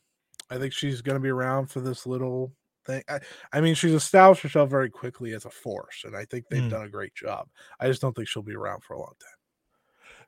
[0.50, 2.54] I think she's going to be around for this little
[2.86, 3.04] thing.
[3.08, 3.20] I,
[3.54, 6.70] I mean, she's established herself very quickly as a force, and I think they've Mm.
[6.72, 7.48] done a great job.
[7.80, 9.36] I just don't think she'll be around for a long time.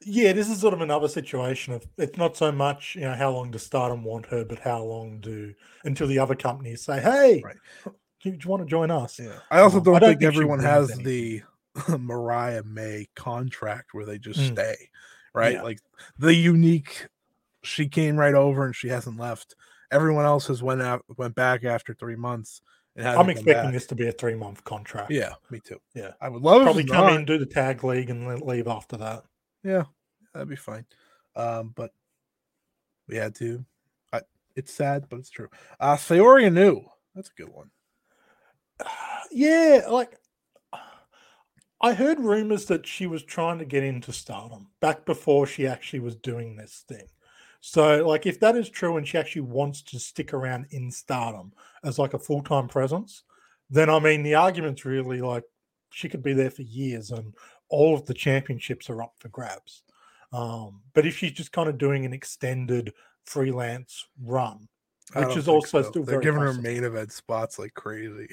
[0.04, 3.32] Yeah, this is sort of another situation of it's not so much you know how
[3.32, 5.54] long does Stardom want her, but how long do
[5.84, 7.58] until the other companies say, "Hey, Right.
[8.24, 9.40] do you, want to join us?" Yeah.
[9.52, 11.44] I also Um, I don't, don't think, think everyone has the
[12.00, 14.54] Mariah May contract where they just Mm.
[14.54, 14.90] stay,
[15.34, 15.54] right?
[15.54, 15.62] Yeah.
[15.64, 15.80] Like
[16.18, 17.08] the unique.
[17.64, 19.56] She came right over and she hasn't left.
[19.92, 22.62] Everyone else has went out, went back after three months.
[22.96, 23.74] And I'm expecting back.
[23.74, 25.12] this to be a three month contract.
[25.12, 25.80] Yeah, me too.
[25.94, 26.12] Yeah.
[26.20, 27.16] I would love probably come not.
[27.16, 29.24] in, do the tag league, and leave after that.
[29.64, 29.84] Yeah,
[30.34, 30.86] that'd be fine.
[31.36, 31.92] Um, but
[33.08, 33.64] we had to.
[34.12, 34.22] I,
[34.56, 35.48] it's sad, but it's true.
[35.80, 36.84] Uh Saori Anou.
[37.16, 37.70] That's a good one.
[39.32, 40.18] yeah, like
[41.82, 46.00] I heard rumors that she was trying to get into Stardom back before she actually
[46.00, 47.08] was doing this thing.
[47.60, 51.54] So, like, if that is true and she actually wants to stick around in Stardom
[51.84, 53.24] as like a full time presence,
[53.70, 55.44] then I mean, the argument's really like
[55.92, 57.34] she could be there for years and
[57.70, 59.84] all of the championships are up for grabs.
[60.34, 62.94] Um, but if she's just kind of doing an extended
[63.26, 64.68] freelance run,
[65.16, 65.90] which is also so.
[65.90, 68.28] still they're giving her main event spots like crazy.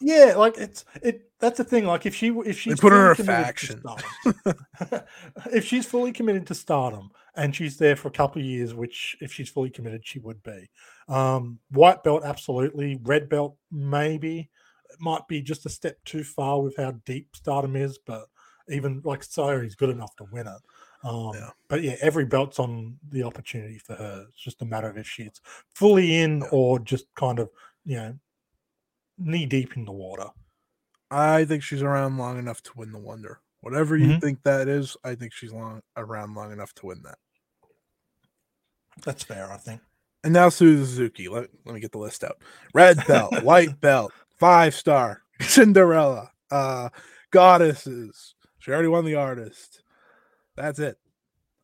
[0.00, 1.30] Yeah, like it's it.
[1.38, 1.86] That's the thing.
[1.86, 3.80] Like if she if she's put her in a faction.
[3.80, 5.04] Stardom-
[5.52, 9.16] if she's fully committed to Stardom and she's there for a couple of years, which
[9.20, 10.68] if she's fully committed, she would be.
[11.08, 12.98] Um, white belt, absolutely.
[13.02, 14.50] Red belt, maybe.
[14.90, 18.26] It might be just a step too far with how deep Stardom is, but
[18.68, 20.60] even like Saori's good enough to win it.
[21.02, 21.50] Um, Yeah.
[21.68, 24.26] But yeah, every belt's on the opportunity for her.
[24.28, 25.40] It's just a matter of if she's
[25.74, 26.48] fully in Yeah.
[26.52, 27.50] or just kind of,
[27.84, 28.18] you know,
[29.18, 30.28] knee deep in the water.
[31.10, 33.40] I think she's around long enough to win the Wonder.
[33.62, 34.20] Whatever you Mhm.
[34.20, 37.18] think that is, I think she's long around long enough to win that.
[39.04, 39.80] That's fair, I think.
[40.24, 41.28] And now Suzuki.
[41.28, 42.42] Let, let me get the list out.
[42.74, 46.90] Red belt, white belt, five star, Cinderella, uh,
[47.30, 48.34] goddesses.
[48.58, 49.82] She already won the artist.
[50.60, 50.98] That's it.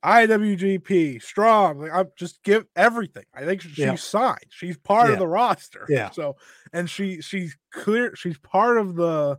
[0.04, 1.80] IWGP, strong.
[1.80, 3.24] Like I'm just give everything.
[3.34, 3.94] I think she- she's Yeah.
[3.96, 4.46] signed.
[4.50, 5.14] She's part Yeah.
[5.14, 5.84] of the roster.
[5.88, 6.10] Yeah.
[6.10, 6.36] So
[6.72, 8.14] and she she's clear.
[8.14, 9.38] She's part of the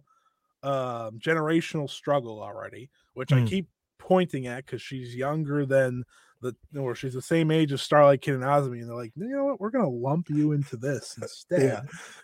[0.64, 3.48] um generational struggle already, which I Mm.
[3.48, 6.04] keep pointing at because she's younger than
[6.42, 9.28] the or she's the same age as Starlight Kid and Azumi, and they're like, you
[9.28, 11.62] know what, we're gonna lump you into this instead.
[11.62, 11.82] Yeah.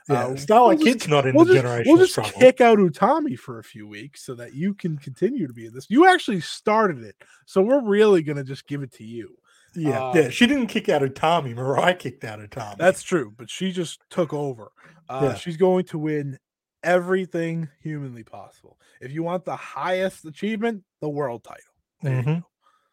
[0.10, 0.26] Yeah.
[0.28, 2.40] Uh, Starlight we'll Kid's not in we'll the just, generational we'll just struggle.
[2.40, 5.74] kick out Utami for a few weeks so that you can continue to be in
[5.74, 5.88] this.
[5.90, 9.36] You actually started it, so we're really gonna just give it to you.
[9.76, 10.30] Yeah, Uh, yeah.
[10.30, 11.56] She didn't kick out Utami.
[11.56, 12.78] Mariah kicked out Utami.
[12.78, 14.72] That's true, but she just took over.
[15.10, 15.34] Uh, Yeah.
[15.36, 16.38] She's going to win
[16.84, 18.78] everything humanly possible.
[19.02, 21.64] If you want the highest achievement, the world title.
[22.04, 22.26] Mhm.
[22.42, 22.46] go.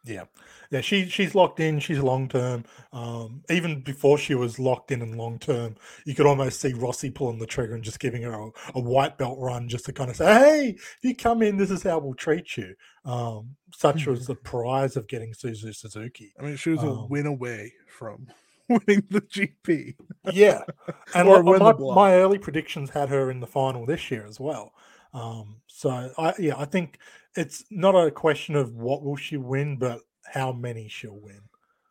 [0.04, 0.24] Yeah,
[0.70, 0.80] yeah.
[0.80, 1.78] She she's locked in.
[1.78, 2.64] She's long term.
[2.92, 5.76] Um, even before she was locked in and long term,
[6.06, 9.18] you could almost see Rossy pulling the trigger and just giving her a, a white
[9.18, 11.98] belt run, just to kind of say, "Hey, if you come in, this is how
[11.98, 12.74] we'll treat you."
[13.04, 16.32] Um, such was the prize of getting Suzu Suzuki.
[16.38, 18.26] I mean, she was a Um, win away from
[18.68, 19.96] winning the GP.
[20.30, 20.62] Yeah,
[21.14, 24.40] and Or like, my, my early predictions had her in the final this year as
[24.40, 24.72] well.
[25.12, 26.98] Um, so I yeah, I think
[27.36, 31.40] it's not a question of what will she win, but how many she'll win.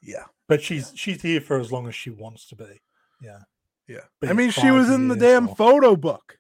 [0.01, 2.81] Yeah, But she's she's here for as long as she wants to be.
[3.21, 3.39] Yeah,
[3.87, 4.01] yeah.
[4.21, 6.37] Be I mean, she was in the damn or- photo book.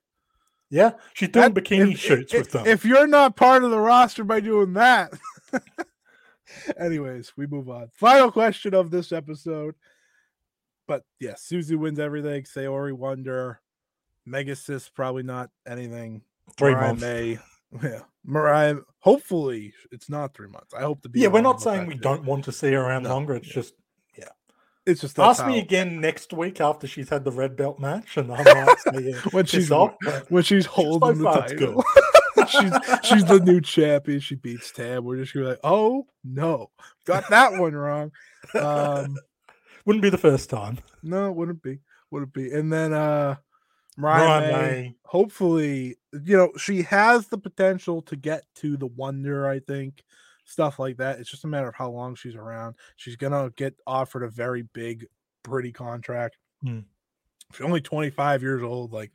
[0.69, 2.65] yeah, she's doing That- bikini if- shoots if, with them.
[2.67, 5.11] If you're not part of the roster by doing that.
[6.77, 7.89] Anyways, we move on.
[7.93, 9.75] Final question of this episode.
[10.87, 12.43] But yes, Suzu wins everything.
[12.43, 13.61] Saori Wonder.
[14.27, 16.21] Megasis probably not anything.
[16.57, 17.01] Three months.
[17.01, 17.39] May.
[17.83, 17.99] Yeah.
[18.25, 18.77] Mariah.
[18.99, 20.73] Hopefully it's not three months.
[20.73, 23.03] I hope to be Yeah, we're not saying we don't want to see her around
[23.03, 23.35] No, longer.
[23.35, 23.53] It's yeah.
[23.53, 23.73] just
[24.17, 24.25] yeah,
[24.85, 28.31] It's just ask me again next week after she's had the red belt match, and
[28.33, 28.45] I'm
[29.01, 29.93] yeah, when she's off.
[30.29, 31.83] when she's holding the far, it's title.
[32.49, 34.19] she's she's the new champion.
[34.19, 35.05] She beats Tam.
[35.05, 36.71] We're just gonna be like, oh no,
[37.05, 38.11] got that one wrong.
[38.53, 39.15] Um,
[39.85, 40.77] Wouldn't be the first time.
[41.03, 41.79] no, it wouldn't be,
[42.11, 42.51] wouldn't be.
[42.51, 43.37] And then uh,
[43.99, 44.95] Mariah Mariah May, May.
[45.05, 49.47] hopefully, you know, she has the potential to get to the wonder.
[49.47, 50.03] I think
[50.45, 51.19] stuff like that.
[51.19, 52.75] It's just a matter of how long she's around.
[52.95, 55.05] She's gonna get offered a very big,
[55.43, 56.37] pretty contract.
[56.63, 56.79] Hmm.
[57.53, 58.93] She's only 25 years old.
[58.93, 59.11] Like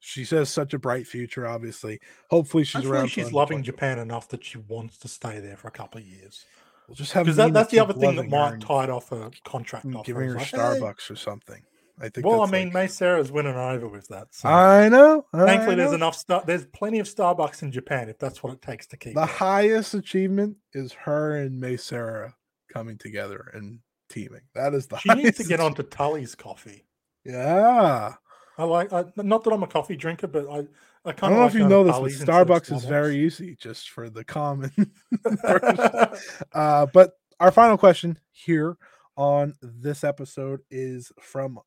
[0.00, 1.46] she says, such a bright future.
[1.46, 2.00] Obviously,
[2.30, 3.08] hopefully she's Hopefully around.
[3.08, 6.44] she's loving Japan enough that she wants to stay there for a couple of years.
[6.88, 9.86] We'll just have Because that, that's the other thing that might it off a contract
[10.04, 11.62] giving her like, hey, Starbucks or something.
[12.00, 12.26] I think.
[12.26, 14.28] Well, I mean, like- May Sarah's winning over with that.
[14.30, 14.48] So.
[14.48, 15.26] I know.
[15.34, 16.16] Thankfully, I there's enough.
[16.16, 19.14] Star- there's plenty of Starbucks in Japan if that's what it takes to keep.
[19.14, 19.26] The her.
[19.26, 22.34] highest achievement is her and May Sarah
[22.72, 24.42] coming together and teaming.
[24.54, 26.86] That is the She needs to get onto Tully's coffee.
[27.24, 28.14] Yeah.
[28.56, 28.92] I like.
[28.92, 30.66] I, not that I'm a coffee drinker, but I.
[31.02, 33.88] I I don't know of if you know this, but Starbucks is very easy just
[33.88, 34.70] for the common.
[36.52, 38.76] uh, but our final question here
[39.16, 41.58] on this episode is from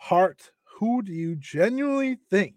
[0.00, 0.50] Hart.
[0.78, 2.54] Who do you genuinely think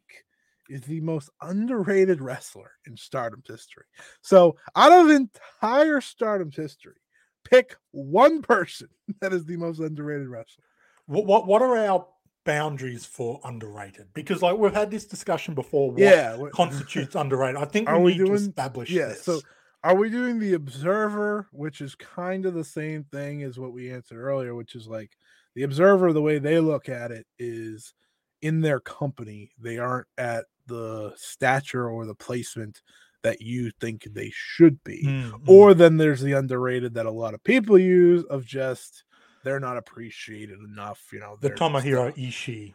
[0.69, 3.83] is the most underrated wrestler in Stardom's history?
[4.21, 6.95] So, out of entire Stardom's history,
[7.43, 8.87] pick one person
[9.21, 10.63] that is the most underrated wrestler.
[11.05, 12.07] What, what What are our
[12.45, 14.07] boundaries for underrated?
[14.13, 15.91] Because like we've had this discussion before.
[15.91, 17.61] What yeah, constitutes underrated?
[17.61, 19.07] I think Are we we need to doing- establish yeah.
[19.07, 19.23] this.
[19.23, 19.41] So,
[19.83, 23.91] are we doing the observer, which is kind of the same thing as what we
[23.91, 25.11] answered earlier, which is like
[25.55, 27.93] the observer, the way they look at it is
[28.41, 32.81] in their company, they aren't at the stature or the placement
[33.21, 35.03] that you think they should be.
[35.05, 35.41] Mm, mm.
[35.47, 39.03] Or then there's the underrated that a lot of people use of just
[39.43, 41.37] they're not appreciated enough, you know.
[41.39, 42.73] the they're just, Tomohiro uh, Ishii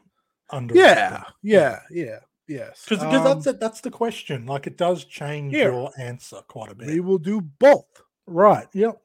[0.51, 0.87] underrated.
[0.89, 2.85] Yeah, yeah, yeah, yes.
[2.89, 3.61] Because Um, that's it.
[3.61, 4.47] That's the question.
[4.47, 5.71] Like it does change here.
[5.71, 6.89] your answer quite a bit.
[6.89, 8.03] we will do both.
[8.27, 8.67] Right.
[8.73, 9.01] Yep.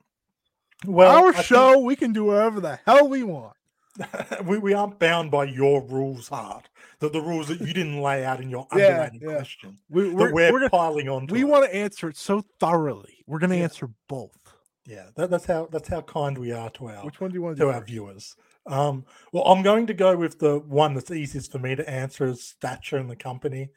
[0.86, 3.56] Well, Our I think- show, we can do whatever the hell we want.
[4.46, 6.70] we, we aren't bound by your rules, Hart.
[7.00, 9.34] The, the rules that you didn't lay out in your Yeah, yeah.
[9.36, 9.78] question.
[9.90, 11.28] We, That we're, we're, we're piling on.
[11.28, 11.44] we it.
[11.46, 13.24] want to answer it so thoroughly.
[13.28, 13.64] We're going to Yeah.
[13.64, 14.38] answer both.
[14.86, 17.42] Yeah, that, that's how that's how kind we are to our Which one do you
[17.42, 17.88] want to to our first?
[17.88, 18.36] viewers.
[18.66, 22.26] Um, well, I'm going to go with the one that's easiest for me to answer
[22.26, 23.70] is stature in the company.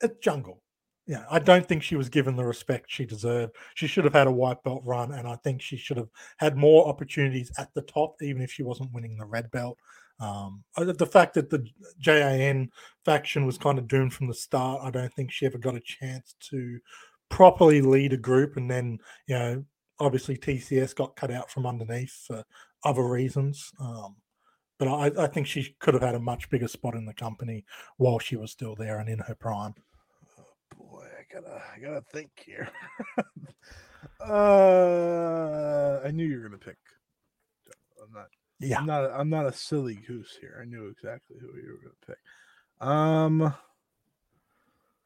[0.00, 0.60] It's Jungle.
[1.06, 3.56] Yeah, I don't think she was given the respect she deserved.
[3.74, 6.56] She should have had a white belt run, and I think she should have had
[6.56, 9.78] more opportunities at the top, even if she wasn't winning the red belt.
[10.20, 11.66] Um, the fact that the
[11.98, 12.70] JAN
[13.04, 15.80] faction was kind of doomed from the start, I don't think she ever got a
[15.80, 16.78] chance to
[17.28, 18.56] properly lead a group.
[18.56, 19.64] And then, you know,
[19.98, 22.44] obviously TCS got cut out from underneath for
[22.84, 23.72] other reasons.
[23.80, 24.16] Um,
[24.78, 27.64] but I, I, think she could have had a much bigger spot in the company
[27.96, 29.74] while she was still there and in her prime.
[31.32, 32.68] Gotta, I gotta think here.
[34.20, 36.76] uh, I knew you were gonna pick.
[38.02, 38.26] I'm not.
[38.60, 39.10] Yeah, I'm not.
[39.12, 40.58] I'm not a silly goose here.
[40.60, 42.18] I knew exactly who you were gonna pick.
[42.86, 43.54] Um,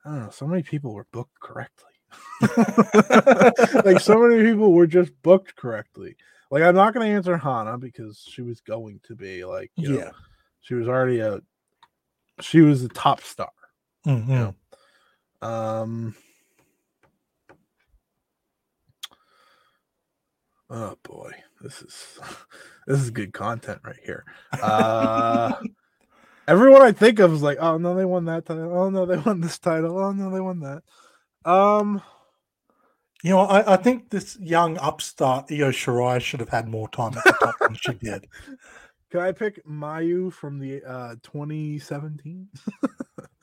[0.05, 0.31] I don't know.
[0.31, 1.93] So many people were booked correctly.
[3.85, 6.17] like so many people were just booked correctly.
[6.51, 10.11] Like I'm not to answer Hana because she was going to be like, yeah, know,
[10.61, 11.41] she was already a,
[12.41, 13.51] she was a top star.
[14.07, 14.31] Mm-hmm.
[14.31, 14.55] You know?
[15.43, 16.15] Um.
[20.69, 22.19] Oh boy, this is
[22.87, 24.25] this is good content right here.
[24.61, 25.55] Uh
[26.49, 28.73] everyone I think of is like, oh no, they won that title.
[28.73, 29.99] Oh no, they won this title.
[29.99, 30.83] Oh no, they won that.
[31.45, 32.03] Um,
[33.23, 37.17] you know, I, I think this young upstart Io Shirai should have had more time
[37.17, 38.27] at the top than she did.
[39.11, 42.49] Can I pick Mayu from the uh 2017?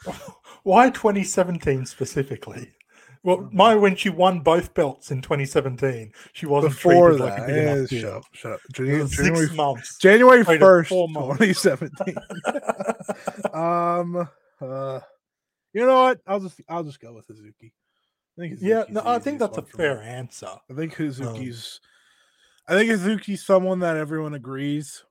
[0.64, 2.72] Why 2017 specifically?
[3.24, 6.12] Well, my when she won both belts in 2017.
[6.34, 7.40] She wasn't before that.
[7.40, 8.60] Like yeah, shut up, shut up.
[8.74, 9.98] January, January, six months.
[9.98, 12.16] January 1st, 2017.
[13.54, 14.28] um,
[14.62, 15.00] uh,
[15.72, 16.20] you know what?
[16.28, 17.72] I'll just I'll just go with Hazuki.
[18.38, 20.08] I think yeah, no, I think that's a fair me.
[20.08, 20.50] answer.
[20.70, 21.80] I think Hazuki's.
[22.68, 25.04] Um, I think Hazuki's someone that everyone agrees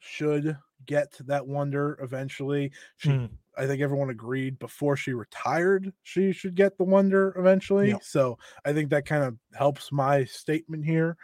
[0.00, 2.72] should get that wonder eventually.
[2.96, 3.26] She, hmm.
[3.56, 7.90] I think everyone agreed before she retired she should get the wonder eventually.
[8.02, 11.16] So I think that kind of helps my statement here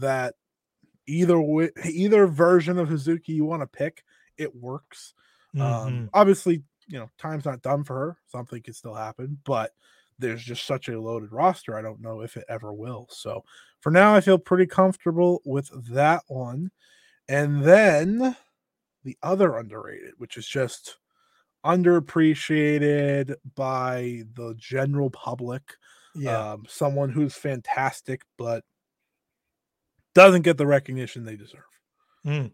[0.00, 0.34] that
[1.06, 4.04] either way, either version of Hazuki you want to pick,
[4.38, 5.14] it works.
[5.54, 5.86] Um, mm-hmm.
[5.86, 8.16] Um, obviously, you know, time's not done for her.
[8.28, 9.72] Something could still happen, but
[10.18, 11.76] there's just such a loaded roster.
[11.76, 13.08] I don't know if it ever will.
[13.10, 13.44] So
[13.80, 16.70] for now, I feel pretty comfortable with that one.
[17.32, 18.36] And then
[19.04, 20.98] the other underrated, which is just
[21.64, 25.62] underappreciated by the general public.
[26.14, 26.52] Yeah.
[26.52, 28.64] Um, someone who's fantastic, but
[30.14, 31.62] doesn't get the recognition they deserve.
[32.26, 32.52] Mm.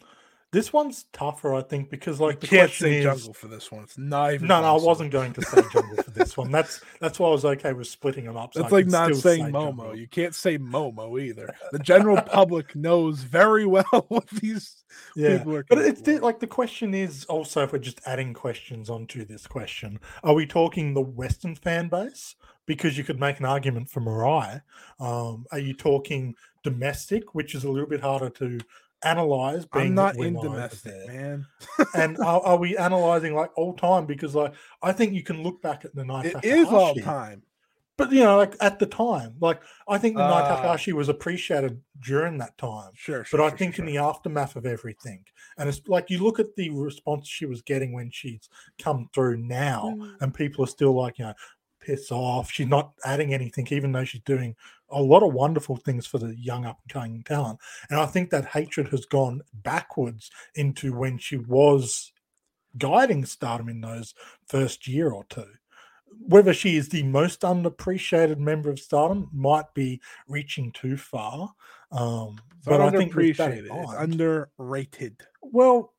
[0.51, 3.82] This one's tougher, I think, because like the can't say is, jungle for this one.
[3.82, 4.49] It's not even.
[4.49, 6.51] No, no, I wasn't going to say jungle for this one.
[6.51, 8.55] That's that's why I was okay with splitting them up.
[8.55, 9.76] So That's like not saying say Momo.
[9.76, 9.96] Jungle.
[9.96, 11.55] You can't say Momo either.
[11.72, 14.84] The general public knows very well what these
[15.14, 15.36] yeah.
[15.36, 15.66] people are.
[15.68, 19.46] But it's the, like the question is also if we're just adding questions onto this
[19.46, 22.36] question, are we talking the Western fan base?
[22.64, 24.61] Because you could make an argument for Mariah.
[24.99, 28.59] Um, are you talking domestic, which is a little bit harder to
[29.05, 31.46] analyze being I'm not in domestic, man.
[31.94, 34.07] and are, are, we analyzing like all time?
[34.07, 36.26] Because like I think you can look back at the night.
[36.26, 37.42] It is all time.
[37.99, 41.09] But you know, like at the time, like I think the uh, Nanae Takahashi was
[41.09, 42.92] appreciated during that time.
[42.94, 43.84] Sure, sure but I think sure.
[43.84, 45.24] in the aftermath of everything,
[45.59, 48.49] and it's like you look at the response she was getting when she's
[48.80, 50.14] come through now, mm.
[50.20, 51.34] and people are still like, you know,
[51.89, 52.51] piss off.
[52.51, 54.55] She's not adding anything, even though she's doing
[54.91, 57.59] a lot of wonderful things for the young up and coming talent.
[57.89, 62.12] And I think that hatred has gone backwards into when she was
[62.76, 64.14] guiding stardom in those
[64.49, 65.47] first year or two.
[66.20, 71.55] Whether she is the most underappreciated member of stardom might be reaching too far.
[71.91, 75.16] Um, but I think appreciated, it's underrated.
[75.41, 75.95] Well,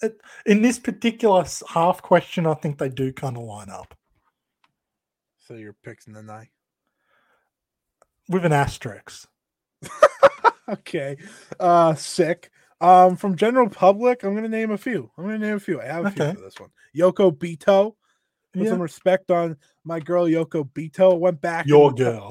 [0.00, 3.94] it, in this particular half question, I think they do kind of line up.
[5.48, 6.48] So you're picking the night
[8.28, 9.30] with an asterisk.
[10.68, 11.16] okay.
[11.58, 12.50] Uh sick.
[12.82, 15.10] Um from general public, I'm gonna name a few.
[15.16, 15.80] I'm gonna name a few.
[15.80, 16.32] I have a okay.
[16.32, 16.68] few for this one.
[16.94, 17.94] Yoko Bito.
[18.52, 18.68] Put yeah.
[18.68, 21.18] some respect on my girl Yoko Bito.
[21.18, 21.66] Went back.
[21.66, 22.30] Your girl.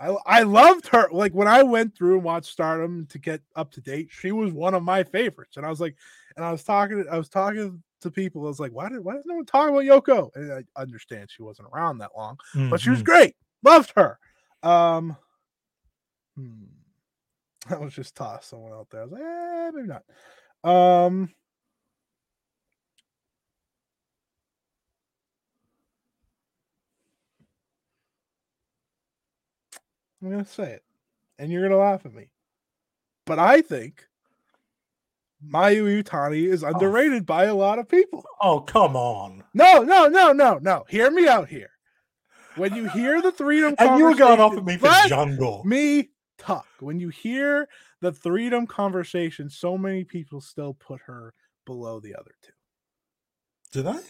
[0.00, 1.08] I, I loved her.
[1.10, 4.52] Like when I went through and watched Stardom to get up to date, she was
[4.52, 5.56] one of my favorites.
[5.56, 5.96] And I was like,
[6.36, 8.42] and I was talking, I was talking to people.
[8.44, 10.30] I was like, why did why does no one talk about Yoko?
[10.34, 12.70] And I understand she wasn't around that long, mm-hmm.
[12.70, 13.06] but she was mm-hmm.
[13.06, 13.36] great.
[13.64, 14.18] Loved her.
[14.62, 15.16] Um,
[16.38, 16.64] Hmm.
[17.68, 19.02] That was just toss someone out there.
[19.02, 20.04] I was like, eh, maybe not.
[20.64, 21.28] Um,
[30.22, 30.84] I'm gonna say it,
[31.38, 32.30] and you're gonna laugh at me.
[33.26, 34.04] But I think
[35.46, 36.68] Mayu Iwatani is oh.
[36.68, 37.24] underrated oh.
[37.24, 38.24] by a lot of people.
[38.40, 39.44] Oh, come on.
[39.54, 40.84] No, no, no, no, no.
[40.88, 41.70] Hear me out here.
[42.56, 45.62] when you hear the Threedom and you going off at me for jungle.
[45.64, 46.66] me talk.
[46.80, 47.68] When you hear
[48.00, 51.34] the Threedom conversation, so many people still put her
[51.66, 52.52] below the other two.
[53.72, 54.00] Did I?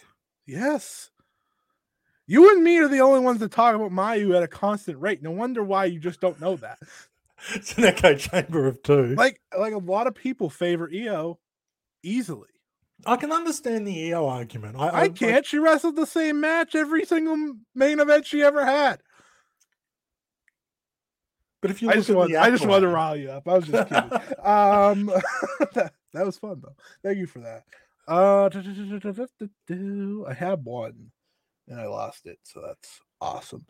[0.45, 1.11] Yes.
[2.29, 5.23] You and me are the only ones that talk about Mayu at a constant rate.
[5.23, 6.77] No wonder why you just don't know that.
[7.55, 9.15] It's an echo chamber of two.
[9.15, 11.39] Like like a lot of people favor Io
[12.03, 12.49] easily.
[13.05, 14.75] I can understand the Io argument.
[14.77, 15.45] I, I can't.
[15.45, 18.99] She wrestled the same match every single main event she ever had.
[21.61, 23.47] but if you I just want I just wanted to rile you up.
[23.47, 24.11] I was just kidding.
[24.43, 25.05] um
[25.73, 26.75] that, that was fun though.
[27.03, 27.63] Thank you for that.
[28.05, 28.49] Uh
[30.29, 31.11] I have one
[31.69, 33.65] and I lost it, so that's awesome.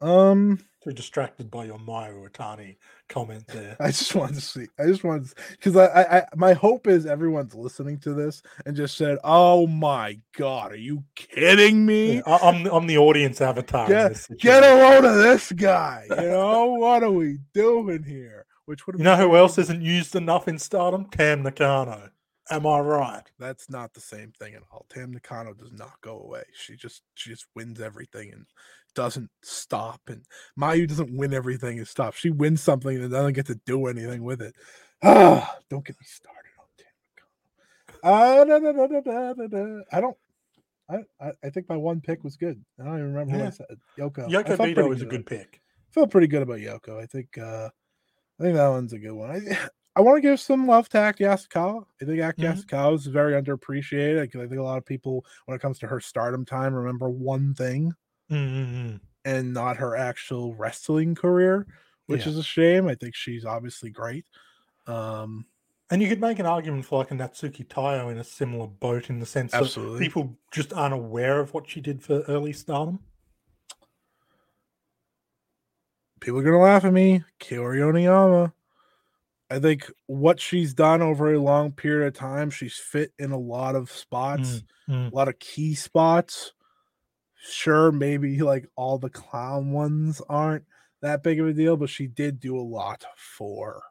[0.00, 2.76] Um too distracted by your Mayu Iwatani
[3.08, 3.76] comment there.
[3.80, 4.66] I just wanted to see.
[4.78, 8.76] I just wanted because I, I, I, my hope is everyone's listening to this and
[8.76, 12.16] just said, "Oh my god, are you kidding me?
[12.16, 13.88] Yeah, I, am I'm the audience avatar.
[13.88, 16.06] Get- Get a load of this guy!
[16.10, 20.16] You know what are we doing here?" Which would You know who else isn't used
[20.16, 21.06] enough in Stardom?
[21.06, 22.10] Tam Nakano.
[22.50, 23.22] Am I right?
[23.38, 24.86] That's not the same thing at all.
[24.88, 26.44] Tam Nakano does not go away.
[26.52, 28.46] She just she just wins everything and
[28.94, 30.00] doesn't stop.
[30.06, 30.24] And
[30.58, 32.14] Mayu doesn't win everything and stop.
[32.14, 34.54] She wins something and doesn't get to do anything with it.
[35.02, 36.86] Ah, don't get me started on Tam
[38.02, 39.42] Nakano.
[39.42, 39.96] Uh, da.
[39.96, 40.16] I don't.
[40.88, 42.64] I, I I think my one pick was good.
[42.80, 43.66] I don't even remember what I said.
[43.98, 44.28] Yoko.
[44.28, 45.60] Yoko Bito pretty is a good pick.
[45.90, 47.02] felt pretty good about Yoko.
[47.02, 47.70] I think uh
[48.38, 49.30] I think that one's a good one.
[49.30, 51.86] I I want to give some love to Act Yasukawa.
[52.02, 52.52] I think Act Mhm.
[52.54, 54.18] Yasukawa is very underappreciated.
[54.18, 57.08] I, I think a lot of people, when it comes to her stardom time, remember
[57.08, 57.94] one thing
[58.30, 59.00] Mm-mm-mm.
[59.24, 61.66] and not her actual wrestling career,
[62.06, 62.28] which Yeah.
[62.32, 62.88] is a shame.
[62.88, 64.26] I think she's obviously great.
[64.86, 65.46] Um,
[65.88, 69.08] And you could make an argument for like a Natsuki Taiyo in a similar boat
[69.08, 69.98] in the sense Absolutely.
[69.98, 72.98] that people just aren't aware of what she did for early Stardom.
[76.20, 77.22] people are gonna laugh at me.
[77.38, 78.52] Kaori Yoneyama.
[79.50, 83.38] I think what she's done over a long period of time, she's fit in a
[83.38, 84.62] lot of spots.
[84.88, 86.52] Mm, a lot of key spots.
[87.36, 90.66] Sure, maybe like all the clown ones aren't
[91.02, 93.82] that big of a deal, but she did do a lot for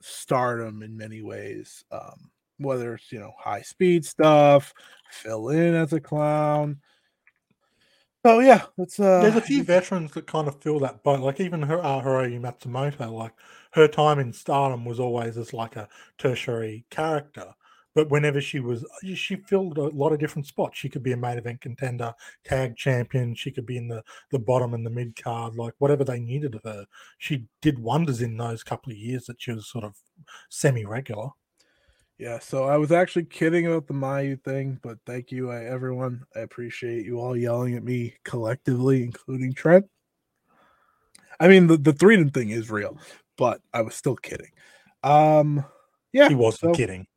[0.00, 1.84] stardom in many ways.
[1.90, 4.72] Um, whether it's you know high speed stuff,
[5.10, 6.80] fill in as a clown.
[8.24, 11.20] So yeah, it's uh There's a few veterans that kind of fill that boat.
[11.20, 13.32] Like even her uh, Hiroyo Matsumoto, like
[13.72, 17.54] her time in Stardom was always as like a tertiary character.
[17.94, 20.78] But whenever she was, she filled a lot of different spots.
[20.78, 23.34] She could be a main event contender, tag champion.
[23.34, 26.54] She could be in the the bottom and the mid card, like whatever they needed
[26.54, 26.86] of her.
[27.18, 29.96] She did wonders in those couple of years that she was sort of
[30.48, 31.30] semi regular.
[32.22, 36.22] Yeah, so I was actually kidding about the Mayu thing, but thank you, I, everyone.
[36.36, 39.86] I appreciate you all yelling at me collectively, including Trent.
[41.40, 42.96] I mean, the, the freedom thing is real,
[43.36, 44.52] but I was still kidding.
[45.02, 45.64] Um,
[46.12, 47.08] yeah, He wasn't so- kidding.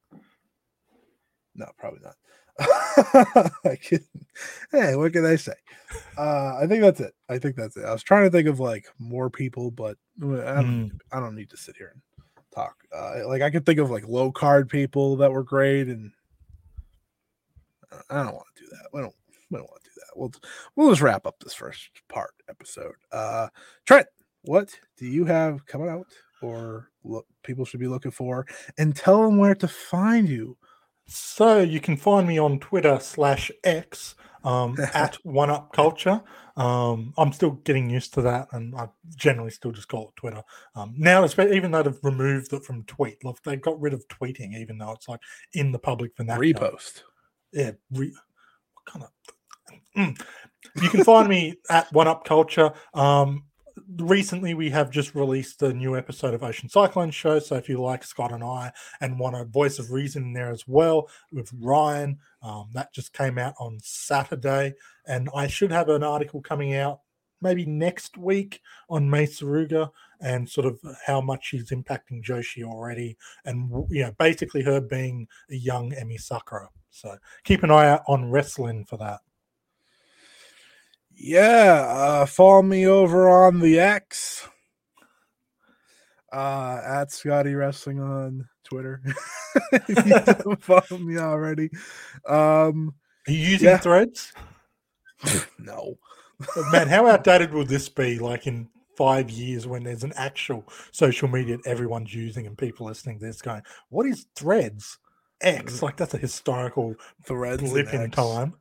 [1.53, 2.15] No, probably not.
[3.63, 4.07] I kid-
[4.71, 5.53] hey, what can I say?
[6.17, 7.13] Uh, I think that's it.
[7.29, 7.85] I think that's it.
[7.85, 10.99] I was trying to think of like more people, but uh, I don't, Mm.
[11.11, 12.01] I don't need to sit here and
[12.55, 12.75] talk.
[12.95, 16.11] Uh, like I could think of like low card people that were great, and
[18.09, 18.89] I don't want to do that.
[18.93, 19.15] We don't.
[19.51, 20.17] We don't want to do that.
[20.17, 20.31] We'll
[20.75, 22.95] we'll just wrap up this first part episode.
[23.11, 23.49] Uh,
[23.85, 24.07] Trent,
[24.43, 26.07] what do you have coming out,
[26.41, 28.45] or look people should be looking for,
[28.77, 30.57] and tell them where to find you.
[31.07, 34.15] So you can find me on Twitter slash X
[34.45, 36.21] um, at One Up Culture.
[36.55, 40.41] Um, I'm still getting used to that, and I generally still just call it Twitter.
[40.75, 44.55] Um, now, even though they've removed it from tweet, like they got rid of tweeting,
[44.57, 45.19] even though it's like
[45.53, 46.53] in the public vernacular.
[46.53, 47.01] Repost.
[47.51, 48.13] Yeah, re-
[48.73, 49.11] what kind of?
[49.97, 50.21] Mm.
[50.81, 52.71] You can find me at One Up Culture.
[52.93, 53.43] Um,
[53.97, 57.39] recently, we have just released a new episode of Ocean Cyclone Show.
[57.39, 58.71] So if you like Scott and I
[59.01, 63.37] and want a voice of reason there as well with Ryan, um, that just came
[63.37, 64.73] out on Saturday,
[65.07, 67.01] and I should have an article coming out
[67.41, 73.69] maybe next week on Saruga and sort of how much she's impacting Joshi already, and
[73.89, 76.69] you know basically her being a young Emi Sakura.
[76.89, 79.19] So keep an eye out on wrestling for that.
[81.17, 84.47] Yeah, uh, follow me over on the X.
[86.31, 89.01] Uh, at Scotty Wrestling on Twitter.
[89.71, 91.69] if you don't follow me already.
[92.27, 92.95] Um,
[93.27, 93.77] Are you using Yeah.
[93.77, 94.33] threads?
[95.59, 95.97] no.
[96.73, 101.29] Man, how outdated will this be like in five years when there's an actual social
[101.29, 104.97] media that everyone's using and people listening to this going, What is threads?
[105.41, 106.95] X, like that's a historical
[107.25, 108.53] thread blip in time.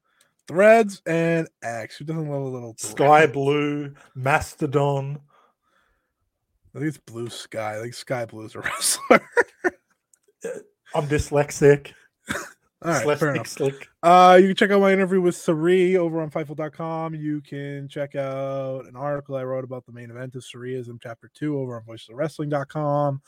[0.47, 1.97] Threads and X.
[1.97, 3.27] Who doesn't love a little Sky?
[3.27, 5.19] Blue, Mastodon.
[6.75, 7.79] I think it's Blue Sky.
[7.79, 9.21] I think Sky Blue is a wrestler.
[10.95, 11.93] I'm dyslexic.
[12.85, 13.47] All right, fair enough.
[13.47, 13.89] slick.
[14.03, 17.15] Uh, you can check out my interview with Sareee over on Fightful.com.
[17.15, 21.31] You can check out an article I wrote about the main event of Sareee-ISM Chapter
[21.33, 23.23] 2 over on VoicesOfWrestling.com.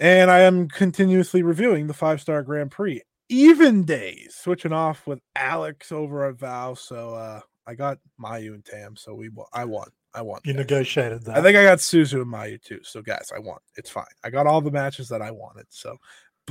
[0.00, 3.02] And I am continuously reviewing the five star Grand Prix.
[3.28, 6.74] Even days, switching off with Alex over at Vow.
[6.74, 9.30] So uh I got Mayu and Tam, so we.
[9.52, 9.88] I won.
[10.12, 10.40] I won.
[10.44, 10.60] You guys.
[10.60, 11.36] negotiated that.
[11.38, 12.80] I think I got Suzu and Mayu too.
[12.82, 13.58] So guys, I won.
[13.76, 14.04] It's fine.
[14.22, 15.66] I got all the matches that I wanted.
[15.70, 15.96] So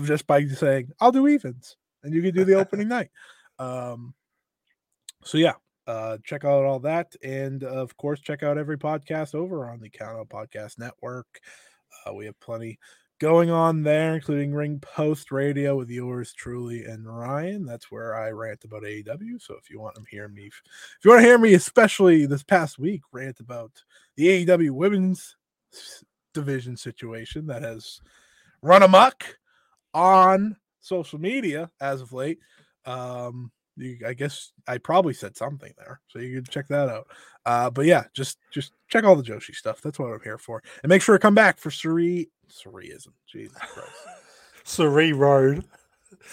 [0.03, 3.11] just by saying I'll do evens and you can do the opening night.
[3.59, 4.13] Um
[5.23, 5.53] so yeah,
[5.87, 9.89] uh check out all that and of course check out every podcast over on the
[9.89, 11.27] Count Out Podcast Network.
[12.05, 12.79] Uh, we have plenty
[13.23, 17.65] going on there, including Ring Post Radio with yours truly and Ryan.
[17.65, 19.41] That's where I rant about AEW.
[19.41, 20.61] So if you want to hear me, if
[21.05, 23.71] you want to hear me, especially this past week, rant about
[24.17, 25.37] the AEW women's
[26.33, 28.01] division situation that has
[28.61, 29.23] run amok
[29.93, 32.39] on social media as of late.
[32.85, 37.07] Um, you, I guess I probably said something there, so you can check that out.
[37.45, 39.81] Uh, but yeah, just just check all the Joshi stuff.
[39.81, 43.09] That's what I'm here for, and make sure to come back for Suri Suriism.
[43.27, 43.91] Jesus Christ,
[44.63, 45.65] Surrey Road.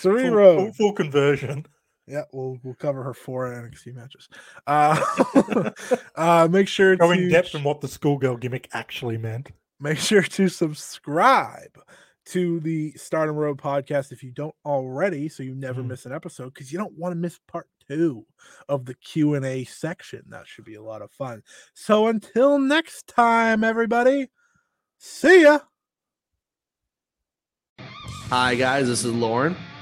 [0.00, 0.58] Suri Full, Road.
[0.58, 1.66] full, full conversion.
[2.06, 4.28] Yeah, we'll we'll cover her four NXT matches.
[4.66, 5.70] Uh,
[6.16, 9.50] uh, make sure Go to in depth in what the schoolgirl gimmick actually meant.
[9.80, 11.70] make sure to subscribe
[12.26, 15.88] to the Stardom Road podcast if you don't already, so you never Mhm.
[15.88, 18.26] miss an episode because you don't want to miss part two
[18.68, 20.22] of the Q and A section.
[20.28, 21.42] That should be a lot of fun.
[21.74, 24.30] So until next time, everybody,
[24.98, 25.60] see ya.
[28.28, 28.86] Hi, guys.
[28.86, 29.56] This is Lauren,